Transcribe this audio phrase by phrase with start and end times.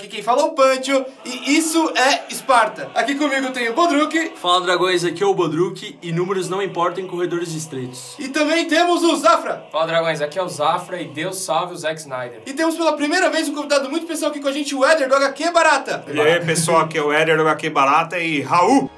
[0.00, 2.90] Aqui quem fala é o Pancho e isso é Esparta.
[2.94, 7.04] Aqui comigo tem o Bodruk Fala dragões, aqui é o Bodruk e números não importam
[7.04, 8.14] em corredores estreitos.
[8.18, 9.66] e também temos o Zafra.
[9.70, 12.40] Fala dragões, aqui é o Zafra e Deus salve o Zack Snyder.
[12.46, 15.06] E temos pela primeira vez um convidado muito especial aqui com a gente, o Éder
[15.06, 16.02] do HQ Barata.
[16.10, 18.90] E aí, pessoal, aqui é o Éder do HQ Barata e Raul.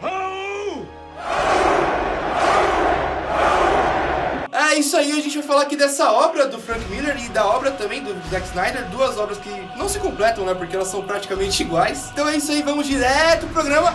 [4.73, 7.47] É isso aí, a gente vai falar aqui dessa obra do Frank Miller e da
[7.47, 11.03] obra também do Zack Snyder, duas obras que não se completam, né, porque elas são
[11.03, 12.09] praticamente iguais.
[12.11, 13.93] Então é isso aí, vamos direto pro programa.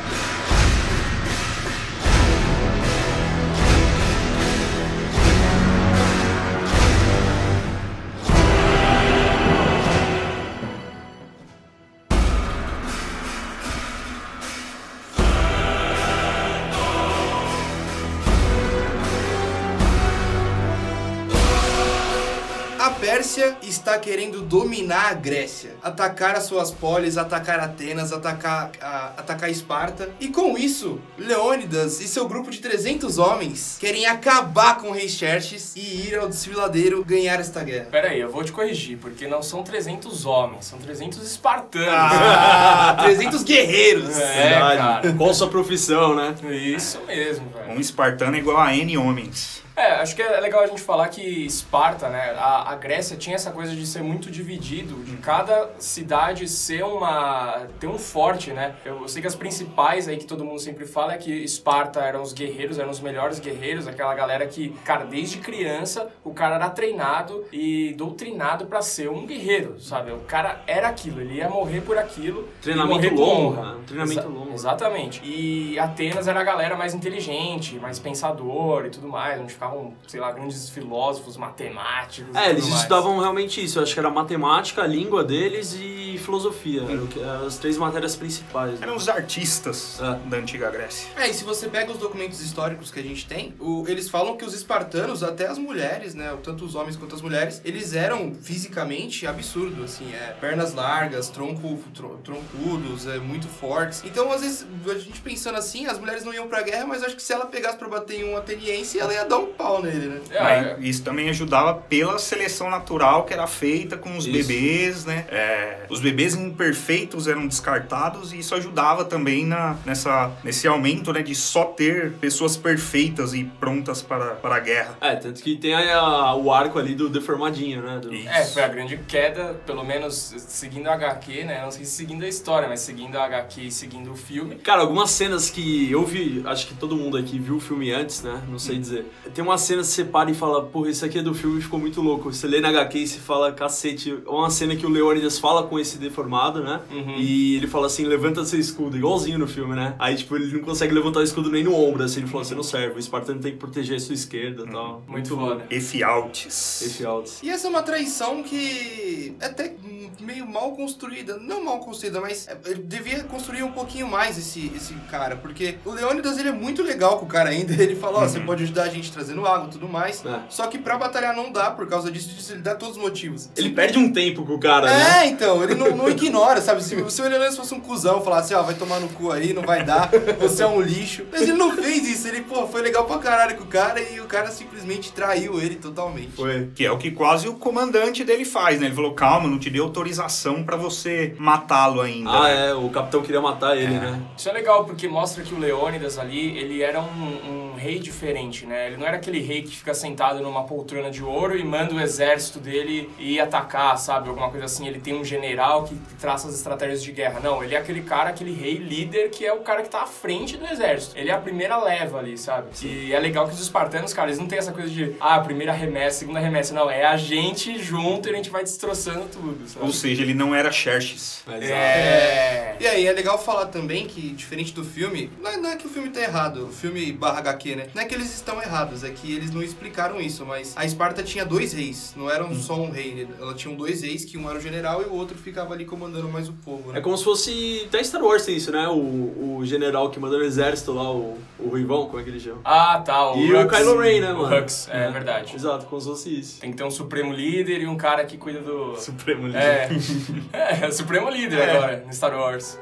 [23.28, 29.50] Pérsia está querendo dominar a Grécia, atacar as suas polis, atacar Atenas, atacar, a, atacar
[29.52, 30.10] Esparta.
[30.18, 35.10] E com isso, Leônidas e seu grupo de 300 homens querem acabar com o rei
[35.10, 37.90] Xerxes e ir ao desfiladeiro ganhar esta guerra.
[37.92, 41.90] Pera aí, eu vou te corrigir, porque não são 300 homens, são 300 espartanos.
[41.90, 44.18] Ah, 300 guerreiros!
[44.18, 45.14] É, cara.
[45.18, 46.34] Qual sua profissão, né?
[46.50, 47.74] Isso mesmo, velho.
[47.74, 49.67] Um espartano é igual a N homens.
[49.78, 53.36] É, acho que é legal a gente falar que Esparta, né, a, a Grécia tinha
[53.36, 58.74] essa coisa de ser muito dividido, de cada cidade ser uma, ter um forte, né.
[58.84, 62.24] Eu sei que as principais aí que todo mundo sempre fala é que Esparta eram
[62.24, 66.72] os guerreiros, eram os melhores guerreiros, aquela galera que, cara, desde criança o cara era
[66.72, 70.12] treinado e doutrinado pra ser um guerreiro, sabe?
[70.12, 72.50] O cara era aquilo, ele ia morrer por aquilo.
[72.64, 73.78] Treinamento longo, né?
[73.86, 74.54] Treinamento Exa- longo.
[74.56, 75.22] Exatamente.
[75.24, 80.20] E Atenas era a galera mais inteligente, mais pensador e tudo mais, onde ficavam, sei
[80.20, 82.36] lá, grandes filósofos, matemáticos.
[82.36, 82.82] É, eles mais.
[82.82, 83.80] estudavam realmente isso.
[83.80, 86.82] Eu acho que era matemática, a língua deles e filosofia.
[86.84, 88.74] Eram as três matérias principais.
[88.74, 88.80] né?
[88.82, 90.30] Eram os artistas É.
[90.30, 91.08] da antiga Grécia.
[91.18, 94.36] É, e se você pega os documentos históricos que a gente tem, o- eles falam
[94.38, 98.34] que os espartanos, até as mulheres, né, tanto os homens quanto as mulheres, eles eram
[98.42, 104.04] fisicamente absurdo, assim, é, pernas largas, tronco, tro- troncudos, é, muito fortes.
[104.06, 107.16] Então, às vezes, a gente pensando assim, as mulheres não iam pra guerra, mas acho
[107.16, 110.08] que se ela pegasse pra bater em um ateniense, ela ia dar um pau nele,
[110.08, 110.22] né?
[110.32, 110.44] É,
[110.76, 114.36] Mas isso também ajudava pela seleção natural que era feita com os Isso.
[114.48, 115.26] bebês, né?
[115.30, 121.22] É, os bebês imperfeitos eram descartados e isso ajudava também na, nessa, nesse aumento, né?
[121.22, 124.98] De só ter pessoas perfeitas e prontas para, para a guerra.
[125.02, 128.00] É, tanto que tem aí a- o arco ali do deformadinho, né?
[128.00, 128.14] Do-.
[128.14, 131.62] É, foi a grande queda, pelo menos seguindo a HQ, né?
[131.64, 134.56] Não sei se seguindo a história, mas seguindo a HQ e seguindo o filme.
[134.56, 138.22] Cara, algumas cenas que eu vi, acho que todo mundo aqui viu o filme antes,
[138.24, 138.42] né?
[138.50, 139.06] Não sei dizer.
[139.34, 141.62] Tem uma cena que você para e fala, porra, isso aqui é do filme e
[141.62, 142.32] ficou muito louco.
[142.32, 144.18] Você lê na HQ e você fala, cacete.
[144.26, 146.82] É uma cena que o Leônidas fala com esse deformado, né?
[147.18, 149.96] E ele fala assim, levanta seu escudo, igualzinho no filme, né?
[150.00, 152.20] Aí, tipo, ele não consegue levantar o escudo nem no ombro, assim.
[152.20, 155.04] Ele falou, você não serve, o Espartano tem que proteger a sua esquerda e tal.
[155.08, 155.66] Muito foda.
[155.70, 156.82] Efialtes.
[156.82, 157.32] Esse alto.
[157.44, 159.76] E essa é uma traição que é até
[160.20, 161.38] meio mal construída.
[161.38, 165.36] Não mal construída, mas é, ele devia construir um pouquinho mais esse, esse cara.
[165.36, 167.74] Porque o Leônidas, ele é muito legal com o cara ainda.
[167.88, 170.26] Ele fala, ó, você pode ajudar a gente trazendo água e tudo mais.
[170.26, 170.42] É.
[170.50, 173.50] Só que pra batalhar não dá, por causa disso, disso ele dá todos os motivos.
[173.56, 175.24] Ele perde um tempo com o cara, né?
[175.24, 176.84] É, então, ele não, não ignora, sabe?
[176.84, 179.62] Se, se o Leônidas fosse um cuzão, falasse, ó, vai tomar no cu aí, não
[179.62, 181.26] vai dar, você é um lixo.
[181.32, 184.20] Mas ele não fez isso, ele, pô, foi legal pra caralho com o cara e
[184.20, 186.32] o cara simplesmente traiu ele totalmente.
[186.36, 186.70] Foi.
[186.76, 188.88] Que é o que quase o comandante dele faz, né?
[188.88, 192.44] Ele falou, calma, não te dei autorização pra você matá-lo ainda.
[192.44, 194.22] Ah, é, o capitão queria matar ele, né?
[194.38, 198.66] Isso é legal porque mostra que o Leônidas ali, ele era um, um rei diferente,
[198.66, 198.88] né?
[198.88, 202.00] Ele não era aquele rei que fica sentado numa poltrona de ouro e manda o
[202.00, 204.30] exército dele ir atacar, sabe?
[204.30, 204.88] Alguma coisa assim.
[204.88, 207.40] Ele tem um general que, traça as estratégias de guerra.
[207.40, 210.08] Não, ele é aquele cara, aquele rei líder que é o cara que tá à
[210.08, 211.18] frente do exército.
[211.18, 212.70] Ele é a primeira leva ali, sabe?
[212.82, 215.42] E é legal que os espartanos, cara, eles não têm essa coisa de, ah, a
[215.42, 216.74] primeira remessa, segunda remessa.
[216.74, 219.86] Não, é a gente junto e a gente vai destroçando tudo, sabe?
[219.86, 221.44] Ou seja, ele não era Xerxes.
[221.46, 222.76] Mas, É.
[222.80, 225.86] E aí, é legal falar também que, diferente do filme, não é, não é que
[225.86, 227.88] o filme tá errado, o filme barra HQ, né?
[227.94, 231.24] Não é que eles estão errados, é que eles não explicaram isso, mas a Esparta
[231.24, 234.58] tinha dois reis, não eram só um rei, ela tinha dois reis, que um era
[234.58, 237.00] o general e o outro ficava ali comandando mais o povo, né?
[237.00, 237.84] É como se fosse.
[237.88, 238.88] Até Star Wars tem isso, né?
[238.88, 242.40] O, o general que manda no exército lá, o, o Ruivão, como é que ele
[242.40, 242.62] chama?
[242.64, 243.32] Ah, tá.
[243.34, 243.68] O E o.
[243.68, 244.58] Kylo Ren, né, O mano?
[244.64, 245.56] Hux, é, verdade.
[245.56, 246.60] Exato, como se fosse isso.
[246.62, 248.96] Tem que ter um supremo líder e um cara que cuida do...
[249.00, 249.90] Supremo líder.
[250.54, 251.72] É, é, o supremo líder É.
[251.78, 252.80] agora, no Star Wars.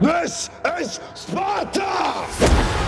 [0.00, 0.50] This
[0.80, 2.85] is Sparta!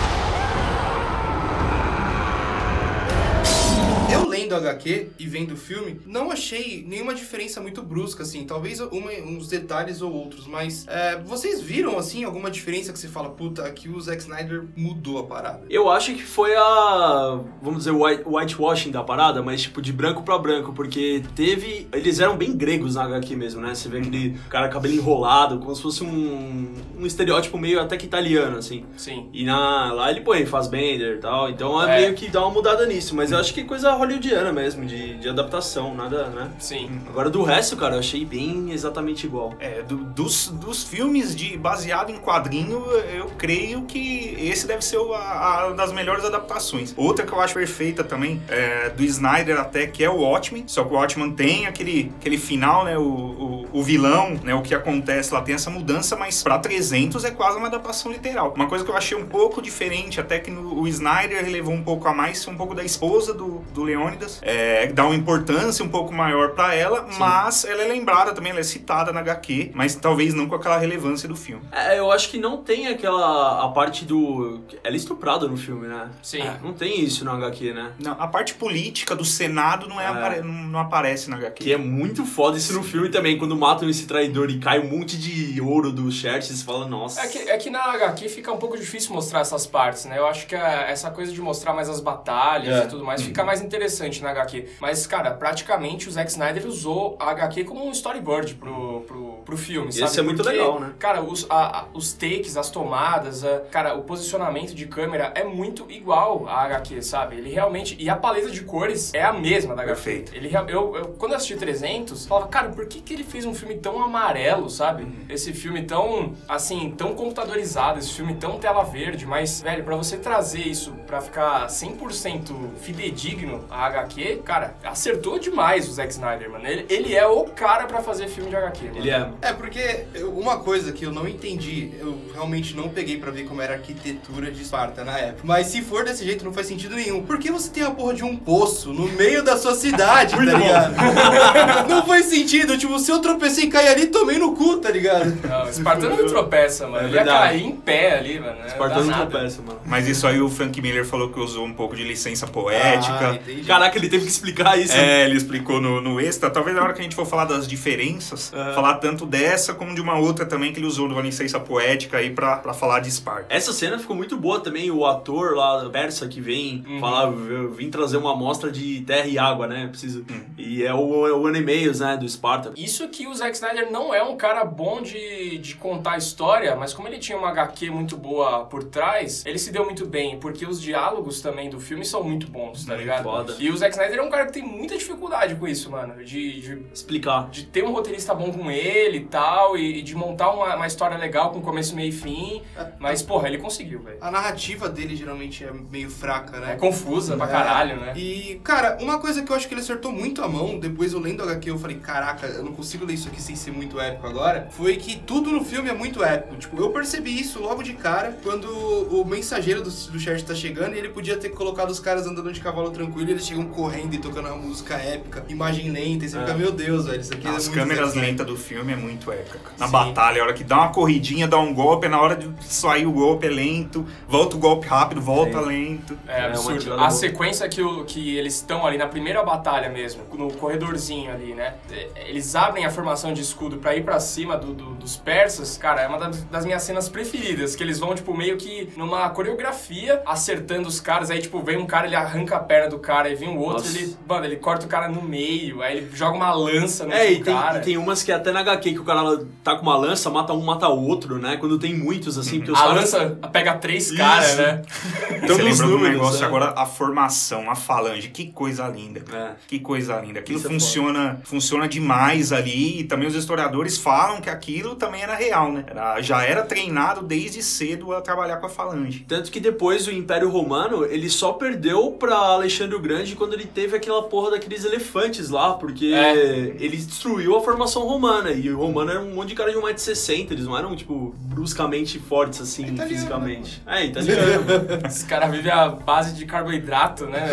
[4.49, 8.45] Lendo HQ e vendo o filme, não achei nenhuma diferença muito brusca, assim.
[8.45, 13.07] Talvez uma- uns detalhes ou outros, mas é, vocês viram, assim, alguma diferença que você
[13.07, 15.61] fala, puta, aqui o Zack Snyder mudou a parada?
[15.69, 19.93] Eu acho que foi a, vamos dizer, o white- whitewashing da parada, mas tipo de
[19.93, 23.75] branco pra branco, porque teve, eles eram bem gregos na HQ mesmo, né?
[23.75, 28.05] Você vê aquele cara cabelo enrolado, como se fosse um, um estereótipo meio até que
[28.05, 28.83] italiano, assim.
[28.97, 29.29] Sim.
[29.31, 32.01] E na, lá ele põe Fassbender e tal, então é, É.
[32.01, 35.29] meio que dá uma mudada nisso, mas eu acho que coisa hollywoodiana mesmo, de, de
[35.29, 36.49] adaptação, nada, né?
[36.59, 37.01] Sim.
[37.07, 39.53] Agora do resto, cara, eu achei bem exatamente igual.
[39.59, 42.79] É, do- dos, dos filmes de baseado em quadrinho,
[43.13, 46.93] eu creio que esse deve ser o- a, a das melhores adaptações.
[46.97, 50.63] Outra que eu acho perfeita também, é, do Snyder até, que é o Watchmen.
[50.67, 52.97] Só que o Watchmen tem aquele, aquele final, né?
[52.97, 54.53] O, o, o vilão, né?
[54.55, 58.53] O que acontece lá tem essa mudança, mas pra 300 é quase uma adaptação literal.
[58.55, 61.83] Uma coisa que eu achei um pouco diferente, até que no, o Snyder relevou um
[61.83, 65.89] pouco a mais, um pouco da esposa do, do Leônidas, é, dá uma importância um
[65.89, 69.95] pouco maior pra ela, mas ela é lembrada também, ela é citada na HQ, mas
[69.95, 71.63] talvez não com aquela relevância do filme.
[71.71, 74.61] É, eu acho que não tem aquela, a parte do...
[74.83, 76.09] Ela é estuprada no filme, né?
[76.21, 76.41] Sim.
[76.41, 77.91] É, não tem isso no HQ, né?
[77.99, 80.07] Não, a parte política do Senado não, é, É.
[80.07, 81.63] apare- não, não aparece na HQ.
[81.63, 84.89] Que é muito foda isso no filme também, quando matam esse traidor e cai um
[84.89, 87.21] monte de ouro do Xerxes, você fala, nossa.
[87.21, 90.17] É que, é que na HQ fica um pouco difícil mostrar essas partes, né?
[90.17, 92.85] Eu acho que a- essa coisa de mostrar mais as batalhas É.
[92.85, 94.67] e tudo mais fica mais interessante na HQ.
[94.79, 99.57] Mas, cara, praticamente o Zack Snyder usou a HQ como um storyboard pro, pro, pro
[99.57, 100.05] filme, sabe?
[100.11, 100.93] Isso é muito Porque, legal, né?
[100.99, 105.43] Cara, os, a- a- os takes, as tomadas, a- cara, o posicionamento de câmera é
[105.43, 107.37] muito igual à HQ, sabe?
[107.37, 107.95] Ele realmente...
[107.99, 109.89] E a paleta de cores é a mesma da HQ.
[110.03, 110.35] Perfeito.
[110.35, 113.45] Ele, eu, eu- quando eu assisti 300, eu falava, cara, por que, que ele fez
[113.45, 115.07] um filme tão amarelo, sabe?
[115.29, 120.17] Esse filme tão, assim, tão computadorizado, esse filme tão tela verde, mas, velho, pra você
[120.17, 124.08] trazer isso pra ficar 100% fidedigno a HQ,
[124.43, 126.65] cara, acertou demais o Zack Snyder, mano.
[126.67, 128.97] Ele, ele é o cara pra fazer filme de HQ, mano.
[128.97, 129.27] Ele é...
[129.41, 133.43] É, porque eu- uma coisa que eu não entendi, eu realmente não peguei pra ver
[133.45, 135.41] como era a arquitetura de Esparta na época.
[135.43, 137.23] Mas se for desse jeito, não faz sentido nenhum.
[137.23, 140.41] Por que você tem a porra de um poço no meio da sua cidade, tá
[140.41, 140.95] ligado?
[141.89, 142.77] não faz sentido.
[142.77, 145.37] Tipo, se eu tropecei e caí ali, tomei no cu, tá ligado?
[145.47, 147.05] Não, Espartano não tropeça, mano.
[147.05, 148.65] É ele ia cair em pé ali, mano.
[148.65, 149.79] Espartano Não tropeça, mano.
[149.85, 153.33] Mas isso aí o Frank Miller falou que usou um pouco de licença Ah, poética.
[153.35, 153.63] entendi.
[153.63, 154.93] Caraca, ele teve que explicar isso.
[154.93, 156.49] É, ele explicou no, no extra.
[156.49, 158.73] Talvez na hora que a gente for falar das diferenças, Aham.
[158.73, 162.29] falar tanto dessa como de uma outra também que ele usou uma licença poética aí
[162.29, 163.45] pra, pra falar de Esparta.
[163.49, 166.99] Essa cena ficou muito boa também, o ator lá, persa, que vem Uhum.
[166.99, 169.87] falar, eu vim trazer uma amostra de terra e água, né?
[169.87, 170.25] Preciso.
[170.57, 172.71] E é o, é o Animeios, né, do Esparta.
[172.75, 176.93] Isso que o Zack Snyder não é um cara bom de, de contar história, mas
[176.93, 180.65] como ele tinha uma HQ muito boa por trás, ele se deu muito bem, porque
[180.65, 183.23] os diálogos também do filme são muito bons, tá Muito ligado?
[183.23, 183.55] foda.
[183.59, 186.61] E o Zack Snyder é um cara que tem muita dificuldade com isso, mano, de,
[186.61, 187.49] de, Explicar.
[187.49, 190.87] de ter um roteirista bom com ele e tal, e, e de montar uma, uma
[190.87, 192.61] história legal com começo, meio e fim,
[192.99, 194.17] mas, porra, ele conseguiu, velho.
[194.21, 196.75] A narrativa dele geralmente é meio fraca, É né?
[196.75, 197.49] confusa pra É.
[197.49, 198.13] caralho, né?
[198.15, 201.19] E, cara, uma coisa que eu acho que ele acertou muito a mão, depois eu
[201.19, 203.99] lendo o HQ, eu falei, caraca, eu não consigo ler isso aqui sem ser muito
[203.99, 206.55] épico agora, foi que tudo no filme é muito épico.
[206.57, 210.95] Tipo, eu percebi isso logo de cara, quando o mensageiro do, do Church tá chegando,
[210.95, 214.13] e ele podia ter colocado os caras andando de cavalo tranquilo, e eles chegam correndo
[214.13, 216.41] e tocando uma música épica, imagem lenta, e você É.
[216.41, 219.31] fica, meu Deus, velho, isso aqui é As muito câmeras lentas do filme é muito
[219.31, 219.59] épica.
[219.77, 219.91] Na Sim.
[219.91, 223.11] batalha, a hora que dá uma corridinha, dá um golpe, na hora de sair o
[223.11, 225.65] golpe é lento, volta o golpe rápido, volta Sim.
[225.65, 226.17] lento.
[226.27, 226.93] É É, uma absurdo.
[226.93, 227.11] a boa.
[227.11, 231.75] sequência que, o, que eles estão ali na primeira batalha mesmo, no corredorzinho ali, né?
[231.91, 235.77] É, Eles abrem a formação de escudo pra ir pra cima do- do- dos persas,
[235.77, 237.75] cara, é uma das, das minhas cenas preferidas.
[237.75, 241.29] Que eles vão, tipo, meio que numa coreografia, acertando os caras.
[241.31, 243.83] Aí, tipo, vem um cara, ele arranca a perna do cara, e vem o outro,
[243.83, 243.97] Nossa.
[243.97, 247.31] ele, mano, ele corta o cara no meio, aí ele joga uma lança no É,
[247.31, 247.77] e tem, cara.
[247.77, 250.53] e tem umas que até na HQ que o cara tá com uma lança, mata
[250.53, 251.57] um, mata outro, né?
[251.57, 252.95] Quando tem muitos, assim, porque os A caras.
[253.13, 254.81] lança pega três caras, né?
[255.41, 256.47] Então, Você lembra do números, negócio é.
[256.47, 259.21] agora, a formação, a falange, que coisa linda.
[259.33, 259.51] É.
[259.67, 260.39] Que coisa linda.
[260.39, 265.21] Aquilo Isso é funciona, funciona demais ali e também os historiadores falam que aquilo também
[265.23, 265.85] era real, né?
[265.87, 269.25] Era- já era treinado desde cedo a trabalhar com a falange.
[269.27, 273.65] Tanto que depois o Império Romano, ele só perdeu pra Alexandre o Grande quando ele
[273.65, 276.33] teve aquela porra daqueles elefantes lá, porque É.
[276.79, 278.51] ele destruiu a formação romana.
[278.51, 282.19] E o romano era um monte de cara de 1,60m, eles não eram, tipo, bruscamente
[282.19, 283.81] fortes, assim, italiano, fisicamente.
[283.85, 284.63] É, italiano.
[285.05, 287.47] Esse cara vive à base de carboidrato, né?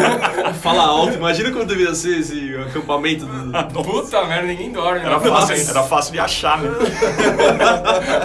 [0.62, 3.50] Fala alto, imagina como devia ser esse acampamento do...
[3.82, 5.00] Puta merda, ninguém dorme.
[5.00, 5.30] Era né?
[5.30, 6.70] fácil, era fácil de achar, né?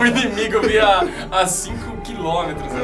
[0.01, 2.67] o inimigo via a 5 quilômetros.
[2.72, 2.79] tá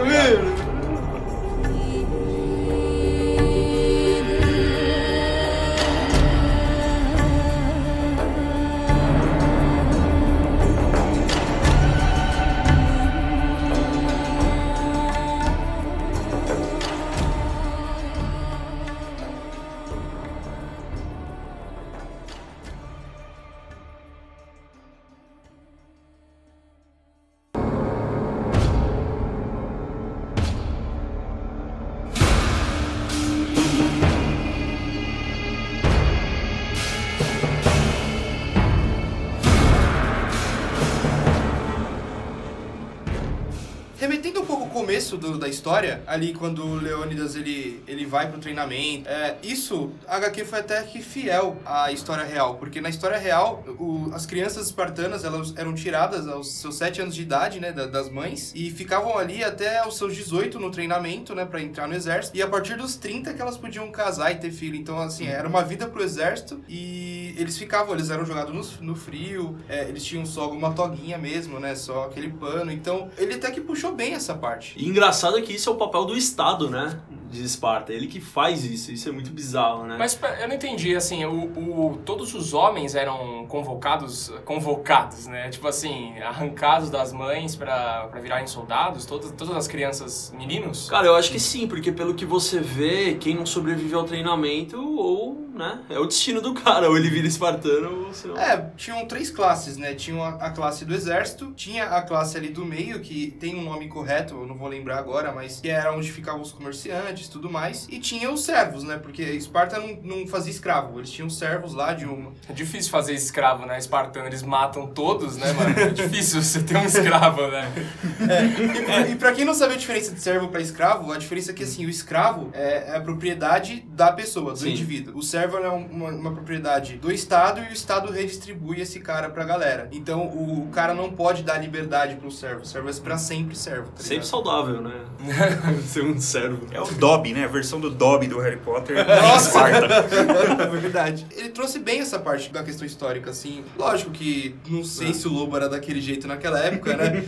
[45.11, 49.91] começo do- da história, ali quando o Leônidas ele, ele vai pro treinamento, é, isso,
[50.07, 54.25] a HQ foi até que fiel à história real, porque na história real, o- as
[54.25, 58.51] crianças espartanas, elas eram tiradas aos seus 7 anos de idade, né, da- das mães,
[58.55, 62.41] e ficavam ali até os seus 18 no treinamento, né, pra entrar no exército, e
[62.41, 65.63] a partir dos 30 que elas podiam casar e ter filho, então assim, era uma
[65.63, 70.25] vida pro exército, e eles ficavam, eles eram jogados no, no frio, é, eles tinham
[70.25, 74.33] só uma toguinha mesmo, né, só aquele pano, então ele até que puxou bem essa
[74.33, 74.73] parte.
[74.77, 76.99] E engraçado é que isso é o papel do Estado, né?
[77.31, 77.91] De Esparta.
[77.93, 78.91] Ele que faz isso.
[78.91, 79.95] Isso é muito bizarro, né?
[79.97, 85.49] Mas eu não entendi, assim, o, o- todos os homens eram convocados, convocados, né?
[85.49, 90.89] Tipo assim, arrancados das mães pra, pra virarem soldados, todas, todas as crianças, meninos?
[90.89, 94.77] Cara, eu acho que sim, porque pelo que você vê, quem não sobrevive ao treinamento,
[94.77, 98.37] ou, né, é o destino do cara, ou ele vira espartano, ou senão...
[98.37, 99.93] É, tinham três classes, né?
[99.93, 103.87] Tinha a, classe do exército, tinha a classe ali do meio, que tem um nome
[103.87, 107.49] correto, eu não vou lembrar agora, mas que era onde ficavam os comerciantes e tudo
[107.49, 107.87] mais.
[107.89, 108.97] E tinha os servos, né?
[108.97, 112.31] Porque Esparta não, não fazia escravo, eles tinham servos lá de uma.
[112.49, 113.77] É difícil fazer escravo, né?
[113.77, 115.77] Espartano, eles matam todos, né, mano?
[115.79, 117.71] É difícil você ter um escravo, né?
[118.19, 121.51] E, pra- e pra quem não sabe a diferença de servo pra escravo, a diferença
[121.51, 124.71] é que assim, o escravo é, é a propriedade da pessoa, do Sim.
[124.71, 125.17] indivíduo.
[125.17, 129.43] O servo é uma, uma propriedade do Estado e o Estado redistribui esse cara pra
[129.43, 129.87] galera.
[129.91, 132.61] Então o, cara não pode dar liberdade pro servo.
[132.61, 133.91] O servo é pra sempre servo.
[133.91, 134.93] Tá Sempre saudável, né?
[135.85, 136.67] Ser um servo.
[136.71, 137.45] É o Dobby, né?
[137.45, 138.95] A versão do Dobby do Harry Potter.
[139.05, 139.59] Nossa!
[139.69, 141.25] É verdade.
[141.35, 143.63] Ele trouxe bem essa parte da questão histórica, assim.
[143.77, 147.23] Lógico que não sei se o lobo era daquele jeito naquela época, né?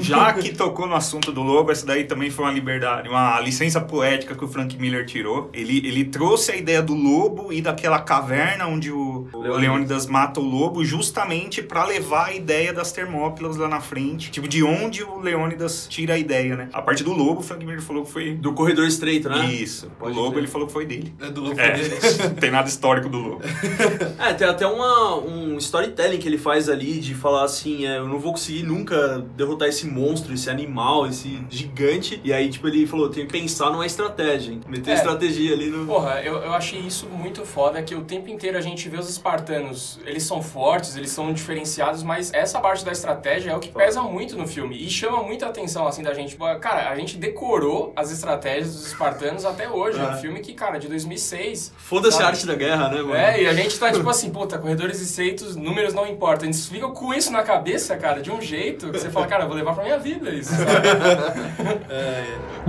[0.00, 3.80] Já que tocou no assunto do lobo, essa daí também foi uma liberdade, uma licença
[3.80, 5.50] poética que o Frank Miller tirou.
[5.52, 9.60] Ele, ele trouxe a ideia do lobo e daquela caverna onde o, Leônidas.
[9.60, 14.30] Leônidas mata o lobo, justamente pra levar a ideia das Termópilas lá na frente.
[14.30, 16.68] Tipo, de onde o Leônidas tira a ideia, né?
[16.72, 18.34] A parte do lobo, o Frank Miller falou que foi.
[18.34, 19.46] Do corredor estreito, né?
[19.46, 19.90] Isso.
[19.98, 20.42] Pode o lobo crer.
[20.44, 21.12] ele falou que foi dele.
[21.20, 21.94] É do lobo É, dele.
[22.24, 23.42] não tem nada histórico do lobo.
[24.18, 28.06] É, tem até uma, um storytelling que ele faz ali de falar assim, é, eu
[28.08, 32.20] não vou conseguir nunca derrotar esse monstro, esse animal, esse gigante.
[32.24, 34.60] E aí, tipo, ele falou, tenho que pensar numa estratégia, hein?
[34.68, 34.94] meter É.
[34.94, 35.86] estratégia ali no...
[35.86, 39.08] Porra, eu, eu achei isso muito foda, que o tempo inteiro a gente vê os
[39.08, 43.70] espartanos, eles são fortes, eles são diferenciados, mas essa parte da estratégia é o que
[43.70, 46.36] pesa muito no filme e chama muita atenção, assim, da gente.
[46.60, 49.98] Cara, a gente decorou as estratégias dos espartanos até hoje.
[49.98, 50.16] É um É.
[50.18, 51.72] filme que, cara, de 2006.
[51.78, 53.14] Foda-se a arte da guerra, né, mano?
[53.14, 56.46] É, e a gente tá tipo assim, puta, corredores estreitos, números não importam.
[56.46, 59.48] Eles ficam com isso na cabeça, cara, de um jeito que você fala, cara, eu
[59.48, 60.68] vou levar pra minha vida isso, sabe?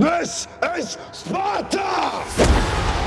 [0.00, 2.99] This is Sparta!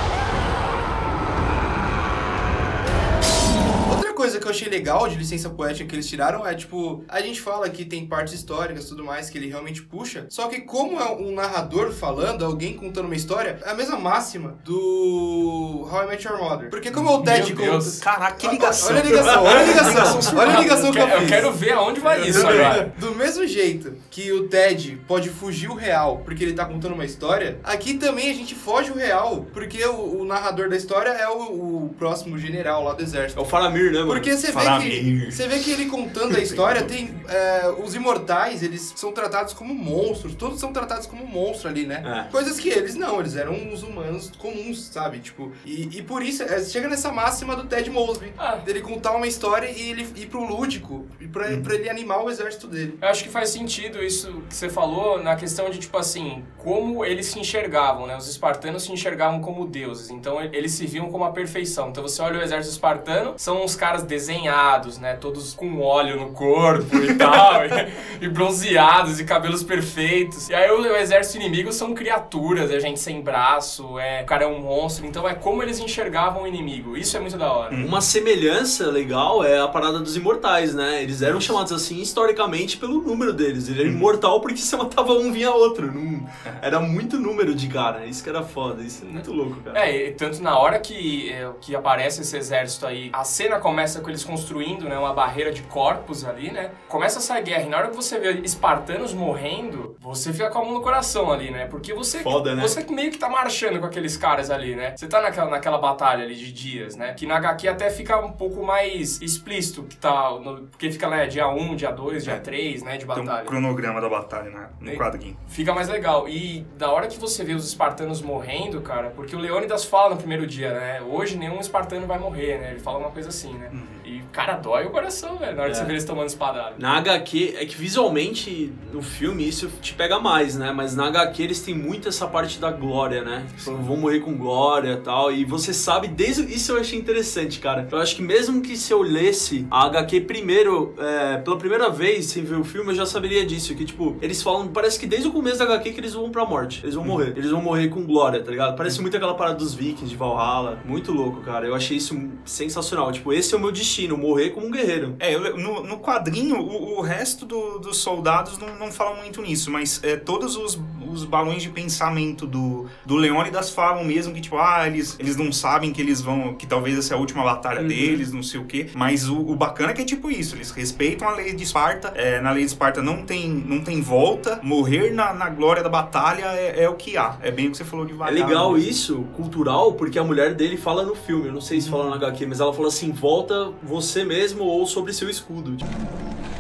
[4.24, 7.42] Coisa que eu achei legal de licença poética que eles tiraram é, tipo, a gente
[7.42, 11.12] fala que tem partes históricas tudo mais que ele realmente puxa, só que como é
[11.12, 15.63] um narrador falando, alguém contando uma história, é a mesma máxima do
[15.94, 16.70] How I Met Your Mother.
[16.70, 18.00] Porque como é o Ted Meu Deus.
[18.00, 18.90] Caraca, que ligação.
[18.90, 21.30] Olha a ligação, olha a ligação, olha a ligação que eu Eu fiz.
[21.30, 22.94] quero ver aonde vai isso agora.
[22.98, 27.06] Do mesmo jeito que o Ted pode fugir o real porque ele tá contando uma
[27.06, 31.28] história, aqui também a gente foge o real porque o, o narrador da história é
[31.28, 31.38] o,
[31.86, 33.42] o próximo general lá do É exército.
[33.42, 34.08] o Faramir, né, mano?
[34.08, 38.64] Porque você vê que você vê que ele contando a história tem é, os imortais
[38.64, 42.32] eles são tratados como monstros todos são tratados como monstro ali né É.
[42.32, 46.44] coisas que eles não eles eram os humanos comuns sabe tipo e, e por isso
[46.44, 48.56] é, chega nessa máxima do Ted Mosby Ah.
[48.56, 52.30] dele contar uma história e ele ir pro lúdico e pra, pra ele animar o
[52.30, 55.98] exército dele Eu acho que faz sentido isso que você falou na questão de, tipo
[55.98, 58.16] assim, como eles se enxergavam, né?
[58.18, 61.90] Os espartanos se enxergavam como deuses, então eles se viam como a perfeição.
[61.90, 65.16] Então você olha o exército espartano, são uns caras desenhados, né?
[65.16, 70.50] Todos com óleo no corpo e tal, e, e bronzeados e cabelos perfeitos.
[70.50, 74.44] E aí o, o exército inimigo são criaturas, é gente sem braço, é, o cara
[74.46, 76.98] é um monstro, então é como eles enxergavam o inimigo.
[76.98, 77.76] Isso é muito da hora.
[77.76, 81.02] Uma semelhança legal é a parada dos imortais, né?
[81.02, 83.68] Eles eram chamados assim historicamente pelo número deles.
[83.68, 85.92] Ele era imortal porque você matava um, vinha outro.
[85.92, 86.26] Não...
[86.62, 88.06] Era muito número de cara.
[88.06, 88.82] Isso que era foda.
[88.84, 89.80] Isso é muito louco, cara.
[89.80, 94.00] É, e tanto na hora que, é, que aparece esse exército aí, a cena começa
[94.02, 96.72] com eles construindo, né, uma barreira de corpos ali, né?
[96.88, 100.66] Começa essa guerra, e na hora que você vê espartanos morrendo, você fica com a
[100.66, 101.66] mão no coração ali, né?
[101.66, 102.62] Porque você, Foda, né?
[102.62, 104.96] você meio que tá marchando com aqueles caras ali, né?
[104.96, 107.14] Você tá naquela, naquela batalha ali de dias, né?
[107.14, 111.26] Que na HQ até fica um pouco mais explícito, que tá, no- porque fica, né,
[111.28, 112.40] dia 1, dia 2, dia É.
[112.40, 113.46] 3, né, de Tem um batalha.
[113.46, 115.38] cronograma da batalha né, no E- quadrinho.
[115.48, 116.28] Fica mais legal.
[116.28, 120.18] E da hora que você vê os espartanos morrendo, cara, porque o Leônidas fala no
[120.18, 121.02] primeiro dia, né?
[121.02, 122.72] Hoje nenhum espartano vai morrer, né?
[122.72, 123.70] Ele fala uma coisa assim, né?
[124.14, 125.72] E Cara, dói o coração, velho, na hora É.
[125.72, 126.74] que você vê eles tomando espadada.
[126.78, 130.72] Na HQ, é que visualmente no filme isso te pega mais, né?
[130.72, 133.46] Mas na HQ eles têm muito essa parte da glória, né?
[133.58, 135.32] Tipo, vão morrer com glória e tal.
[135.32, 136.44] E você sabe, desde.
[136.54, 137.88] Isso eu achei interessante, cara.
[137.92, 142.26] Eu acho que mesmo que se eu lesse a HQ primeiro, é, pela primeira vez,
[142.26, 143.74] sem ver o filme, eu já saberia disso.
[143.76, 146.46] Que, tipo, eles falam, parece que desde o começo da HQ que eles vão pra
[146.46, 146.82] morte.
[146.84, 147.34] Eles vão morrer.
[147.38, 148.76] Eles vão morrer com glória, tá ligado?
[148.76, 150.80] Parece muito aquela parada dos vikings de Valhalla.
[150.86, 151.66] Muito louco, cara.
[151.66, 152.14] Eu achei isso
[152.46, 153.12] sensacional.
[153.12, 155.16] Tipo, esse é o meu destino, morrer como um guerreiro.
[155.20, 159.70] É, no, no quadrinho, o, o resto do- dos soldados não, não fala muito nisso,
[159.72, 160.80] mas é, todos os,
[161.14, 165.52] os balões de pensamento do, do Leônidas falam mesmo que, tipo, ah, eles, eles não
[165.52, 166.54] sabem que eles vão.
[166.56, 167.88] que talvez essa é a última batalha Uhum.
[167.88, 168.90] deles, não sei o quê.
[168.94, 172.12] Mas o, o bacana é que é tipo isso, eles respeitam a lei de Esparta.
[172.16, 174.60] é, na lei de Esparta não tem, não tem volta.
[174.64, 177.38] Morrer na, na glória da batalha é, é o que há.
[177.42, 178.90] É bem o que você falou de É legal mesmo.
[178.90, 181.48] isso, cultural, porque a mulher dele fala no filme.
[181.48, 184.86] Eu não sei se fala na HQ, mas ela fala assim: volta você mesmo ou
[184.88, 185.78] sobre seu escudo.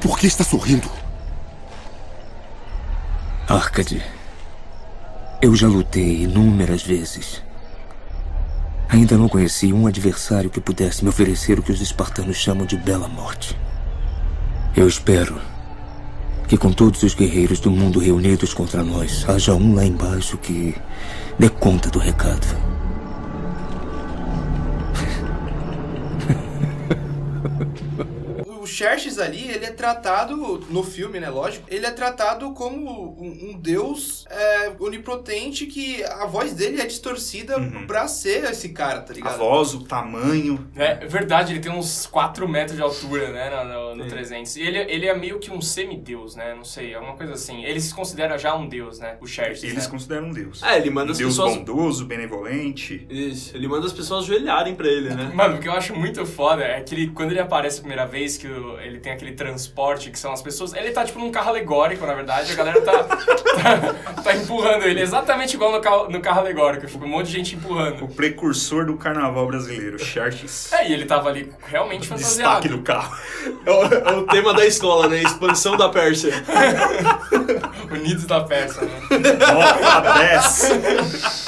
[0.01, 0.89] Por que está sorrindo?
[3.47, 4.01] Arcade,
[5.43, 7.43] eu já lutei inúmeras vezes.
[8.87, 12.77] Ainda não conheci um adversário que pudesse me oferecer o que os espartanos chamam de
[12.77, 13.53] bela morte.
[14.73, 15.41] Eu espero
[16.47, 20.77] que com todos os guerreiros do mundo reunidos contra nós, haja um lá embaixo que
[21.37, 22.72] dê conta do recado.
[28.73, 33.59] Xerxes ali, ele é tratado, no filme, né, lógico, ele é tratado como um, um
[33.59, 37.55] deus é, onipotente que a voz dele é distorcida
[37.87, 39.37] pra ser esse cara, tá A ligado?
[39.37, 40.67] voz, o tamanho.
[40.75, 44.09] É verdade, ele tem uns 4 metros de altura, né, no, no, no Sim.
[44.09, 44.55] 300.
[44.55, 47.63] E ele, ele é meio que um semideus, né, não sei, é uma coisa assim.
[47.63, 49.89] Ele se considera já um deus, né, o Xerxes, Eles né?
[49.89, 50.61] consideram um deus.
[50.63, 51.55] é, ele manda Um as deus pessoas.
[51.57, 53.05] bondoso, benevolente.
[53.09, 55.31] Isso, ele manda as pessoas ajoelharem pra ele, né?
[55.33, 58.05] Mano, o que eu acho muito foda é que ele, quando ele aparece a primeira
[58.05, 60.73] vez, que o- ele tem aquele transporte que são as pessoas.
[60.73, 65.01] Ele tá tipo num carro alegórico, na verdade, a galera tá, tá, tá empurrando ele,
[65.01, 68.07] exatamente igual no carro, no carro alegórico, fica um monte de gente O empurrando.
[68.09, 70.71] precursor do carnaval brasileiro, Xerxes.
[70.73, 72.67] É, e ele tava ali realmente Destaque fantasiado.
[72.69, 73.15] do carro.
[73.65, 75.21] É o, é o tema da escola, né?
[75.21, 76.31] Expansão da Pérsia.
[77.91, 78.99] Unidos da Pérsia, né?
[79.09, 81.42] Nota 10.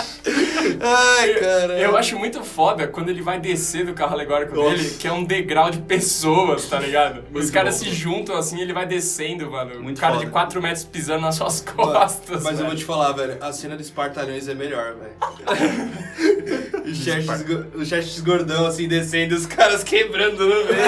[0.86, 1.80] Ai, cara.
[1.80, 4.70] Eu acho muito foda quando ele vai descer do carro alegórico Nossa.
[4.76, 7.20] dele, que é um degrau de pessoas, tá ligado?
[7.28, 7.84] Os Muito caras bom.
[7.86, 9.82] se juntam assim, ele vai descendo, mano.
[9.82, 10.26] Muito um cara foda.
[10.26, 12.44] de 4 metros pisando nas suas costas.
[12.44, 12.68] Mas eu velho.
[12.68, 15.16] vou te falar, velho, a cena dos espartalhões é melhor, velho.
[17.76, 20.76] o Xerxes gordão, assim, descendo, os caras quebrando no meio.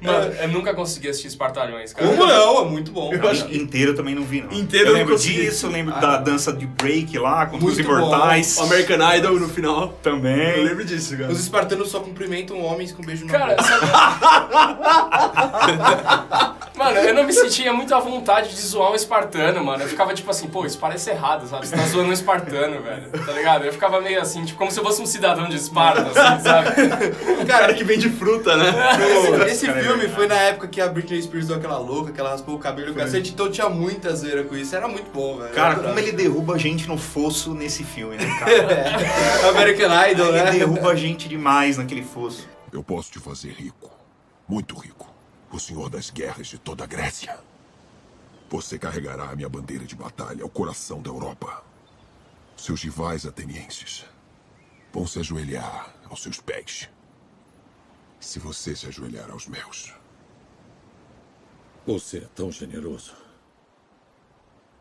[0.00, 2.06] Mano, eu nunca consegui assistir Espartalhões, cara.
[2.08, 2.60] Como não?
[2.62, 3.12] É muito bom.
[3.12, 4.52] Eu acho que- Inteiro eu também não vi, não.
[4.52, 5.40] Inteiro eu eu não lembro consegui.
[5.42, 6.24] disso, eu lembro Ah, da não.
[6.24, 7.96] dança de break lá, contra os Muito bom.
[7.98, 8.56] imortais.
[8.58, 9.82] O American Idol no final.
[9.82, 10.64] Eu Também.
[10.64, 11.32] lembro disso, cara.
[11.32, 13.86] Os espartanos só cumprimentam homens com beijo na Cara, sabe...
[16.76, 19.84] Mano, eu não me sentia muito à vontade de zoar um espartano, mano.
[19.84, 21.66] Eu ficava tipo assim, pô, isso parece errado, sabe?
[21.66, 23.10] Você tá zoando um espartano, velho.
[23.24, 23.64] Tá ligado?
[23.64, 26.68] Eu ficava meio assim, tipo, como se eu fosse um cidadão de Esparta, assim, sabe?
[27.40, 28.74] O cara que vende fruta, né?
[29.44, 32.10] Esse, esse cara, é filme foi na época que a Britney Spears deu aquela louca,
[32.12, 34.74] que ela raspou o cabelo e o cacete, então tinha muita zoeira com isso.
[34.74, 35.54] Era muito bom, velho.
[35.54, 39.46] Cara, Eu como ele derruba a gente no fosso nesse filme, né, cara?
[39.50, 40.50] American Idol, ele né?
[40.50, 42.48] derruba a gente demais naquele fosso.
[42.72, 43.88] Eu posso te fazer rico.
[44.48, 45.08] Muito rico.
[45.52, 47.38] O senhor das guerras de toda a Grécia.
[48.50, 51.62] Você carregará a minha bandeira de batalha ao coração da Europa.
[52.56, 54.04] Seus rivais atenienses
[54.92, 56.90] vão se ajoelhar aos seus pés.
[58.18, 59.94] Se você se ajoelhar aos meus.
[61.86, 63.14] Você é tão generoso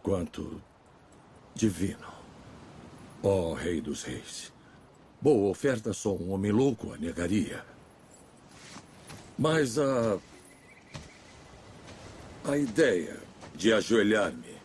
[0.01, 0.59] quanto
[1.53, 2.12] divino.
[3.25, 4.51] Ó Rei dos Reis.
[5.21, 7.63] Boa oferta só um homem louco a negaria.
[9.39, 10.19] Mas a.
[12.43, 13.17] A ideia
[13.55, 14.57] de ajoelhar-me.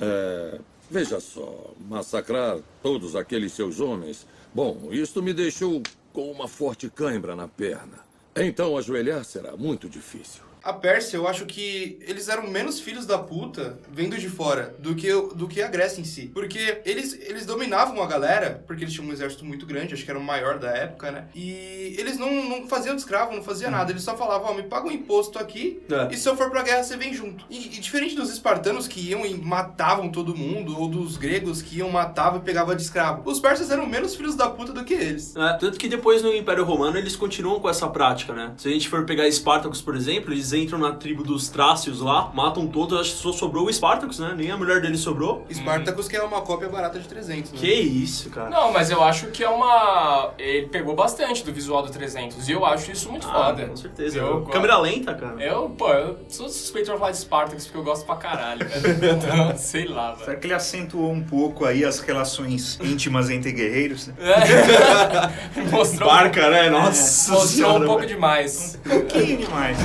[0.00, 0.58] É,
[0.90, 4.26] veja só, massacrar todos aqueles seus homens.
[4.54, 5.82] Bom, isto me deixou
[6.14, 7.98] com uma forte cãibra na perna.
[8.34, 10.49] Então ajoelhar será muito difícil.
[10.70, 14.94] A Pérsia, eu acho que eles eram menos filhos da puta, vendo de fora, do
[14.94, 16.30] que, do que a Grécia em si.
[16.32, 20.10] Porque eles, eles dominavam a galera, porque eles tinham um exército muito grande, acho que
[20.10, 21.24] era o maior da época, né?
[21.34, 23.90] E eles não, não faziam de escravo, não faziam nada.
[23.90, 26.14] Eles só falavam, ó, me paga um imposto aqui, É.
[26.14, 27.44] e se eu for pra guerra, você vem junto.
[27.50, 31.78] E, e diferente dos espartanos que iam e matavam todo mundo, ou dos gregos que
[31.78, 33.28] iam, matavam e pegavam de escravo.
[33.28, 35.34] Os persas eram menos filhos da puta do que eles.
[35.36, 38.54] É, tanto que depois no Império Romano eles continuam com essa prática, né?
[38.56, 42.00] Se a gente for pegar Espartacus, por exemplo, eles eles entram na tribo dos Trácios
[42.00, 44.34] lá, matam todos, acho que só sobrou o Spartacus, né?
[44.36, 45.44] Nem a mulher dele sobrou.
[45.52, 47.58] Spartacus que é uma cópia barata de 300, né?
[47.58, 48.50] Que isso, cara.
[48.50, 50.30] Não, mas eu acho que é uma.
[50.38, 53.66] Ele pegou bastante do visual do 300 e eu acho isso muito Ah, foda.
[53.66, 54.18] com certeza.
[54.18, 55.42] Eu, Câmera lenta, cara.
[55.42, 59.00] Eu, pô, eu sou suspeito pra falar de Spartacus porque eu gosto pra caralho, velho.
[59.20, 60.40] Então, sei lá, Será velho.
[60.40, 64.10] que ele acentuou um pouco aí as relações íntimas entre guerreiros?
[64.20, 65.62] É.
[65.70, 66.70] Mostrou, Barca, né?
[66.70, 68.14] Nossa mostrou senhora, um pouco velho.
[68.14, 68.78] demais.
[68.86, 69.78] Um pouquinho demais.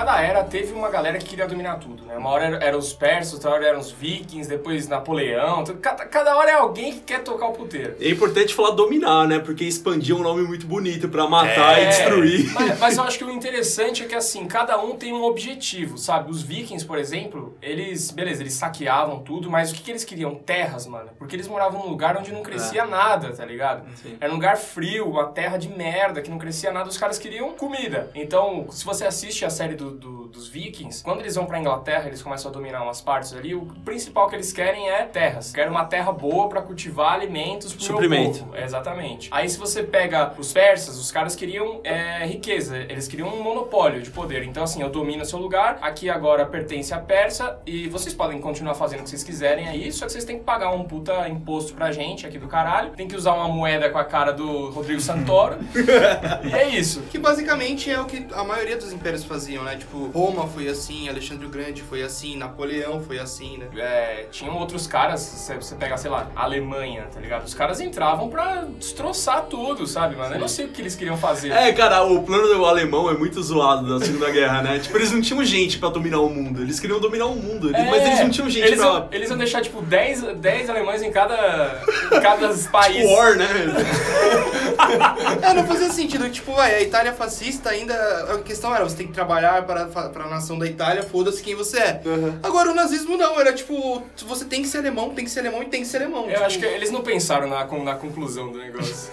[0.00, 2.16] Cada era teve uma galera que queria dominar tudo, né?
[2.16, 5.62] Uma hora era- eram os persas, outra hora eram os vikings, depois Napoleão.
[5.64, 7.96] tudo- Cada, cada hora é alguém que quer tocar o puteiro.
[8.00, 9.38] É importante falar dominar, né?
[9.38, 12.52] Porque expandir é um nome muito bonito pra matar É, e destruir.
[12.54, 15.98] Mas, mas eu acho que o interessante é que, assim, cada um tem um objetivo,
[15.98, 16.30] sabe?
[16.30, 20.34] Os vikings, por exemplo, eles, beleza, eles saqueavam tudo, mas o que, que eles queriam?
[20.34, 21.10] Terras, mano.
[21.18, 23.82] Porque eles moravam num lugar onde não crescia nada, tá ligado?
[23.96, 24.16] Sim.
[24.20, 27.50] Era um lugar frio, uma terra de merda, que não crescia nada, os caras queriam
[27.52, 28.10] comida.
[28.14, 32.06] Então, se você assiste a série do- do- dos vikings, quando eles vão pra Inglaterra,
[32.06, 35.52] eles começam a dominar umas partes ali, o principal que eles querem é terras.
[35.52, 38.40] Querem uma terra boa pra cultivar alimentos pro Suprimento.
[38.40, 38.56] povo.
[38.56, 39.28] É, Exatamente.
[39.32, 44.00] Aí se você pega os persas, os caras queriam é, riqueza, eles queriam um monopólio
[44.02, 44.42] de poder.
[44.44, 48.74] Então assim, eu domino seu lugar, aqui agora pertence a Persa e vocês podem continuar
[48.74, 51.74] fazendo o que vocês quiserem aí, só que vocês têm que pagar um puta imposto
[51.74, 52.90] pra gente aqui do caralho.
[52.90, 55.56] Tem que usar uma moeda com a cara do Rodrigo Santoro.
[56.44, 57.02] e é isso.
[57.10, 59.76] Que basicamente é o que a maioria dos impérios faziam, né?
[59.80, 63.66] Tipo, Roma foi assim, Alexandre o Grande foi assim, Napoleão foi assim, né?
[63.76, 67.44] É, tinham outros caras, você, você pega, sei lá, Alemanha, tá ligado?
[67.44, 70.34] Os caras entravam pra destroçar tudo, sabe, mano?
[70.34, 71.50] Eu não sei o que eles queriam fazer.
[71.50, 74.78] É, cara, o plano do alemão é muito zoado da Segunda Guerra, né?
[74.78, 76.60] Tipo, eles não tinham gente pra dominar o mundo.
[76.62, 78.88] Eles queriam dominar o mundo, eles- mas eles não tinham gente É, eles pra...
[78.88, 83.10] Iam, eles iam deixar, tipo, 10, 10 alemães em cada, em cada país.
[83.10, 83.48] War, né?
[85.42, 86.28] É, não fazia sentido.
[86.30, 87.94] Tipo, vai, a Itália fascista ainda.
[88.34, 91.54] A questão era, você tem que trabalhar para, para a nação da Itália, foda-se quem
[91.54, 92.00] você é.
[92.42, 95.62] Agora o nazismo não, era tipo, você tem que ser alemão, tem que ser alemão
[95.62, 96.24] e tem que ser alemão.
[96.24, 99.10] Eu Tipo, acho que eles não pensaram na, na conclusão do negócio.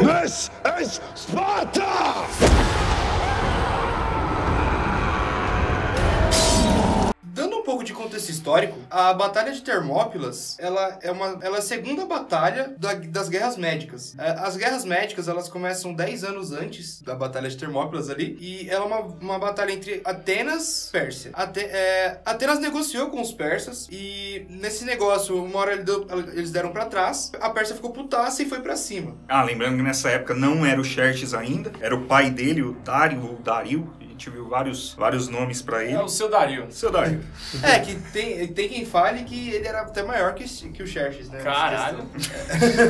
[0.00, 2.89] This is Sparta!
[7.80, 12.04] Pouco de contexto histórico, a Batalha de Termópilas, ela é, uma, ela é a segunda
[12.04, 14.14] batalha da- das Guerras Médicas.
[14.18, 18.68] É, As Guerras Médicas, elas começam 10 anos antes da Batalha de Termópilas ali, e
[18.68, 21.30] ela é uma, uma batalha entre Atenas e Pérsia.
[21.32, 26.50] Ate- é, Atenas negociou com os persas, e nesse negócio, uma hora ele deu- eles
[26.50, 29.16] deram pra trás, a Pérsia ficou putaça e foi pra cima.
[29.28, 32.72] Ah, lembrando que nessa época não era o Xerxes ainda, era o pai dele, o
[32.84, 33.90] Dário, Dario.
[34.20, 35.94] A gente viu vários, vários nomes pra ele.
[35.94, 36.66] É o seu Dario.
[36.68, 37.22] Seu Dario.
[37.62, 41.30] É, que tem, tem quem fale que ele era até maior que, que o Xerxes,
[41.30, 41.40] né?
[41.42, 42.06] Caralho.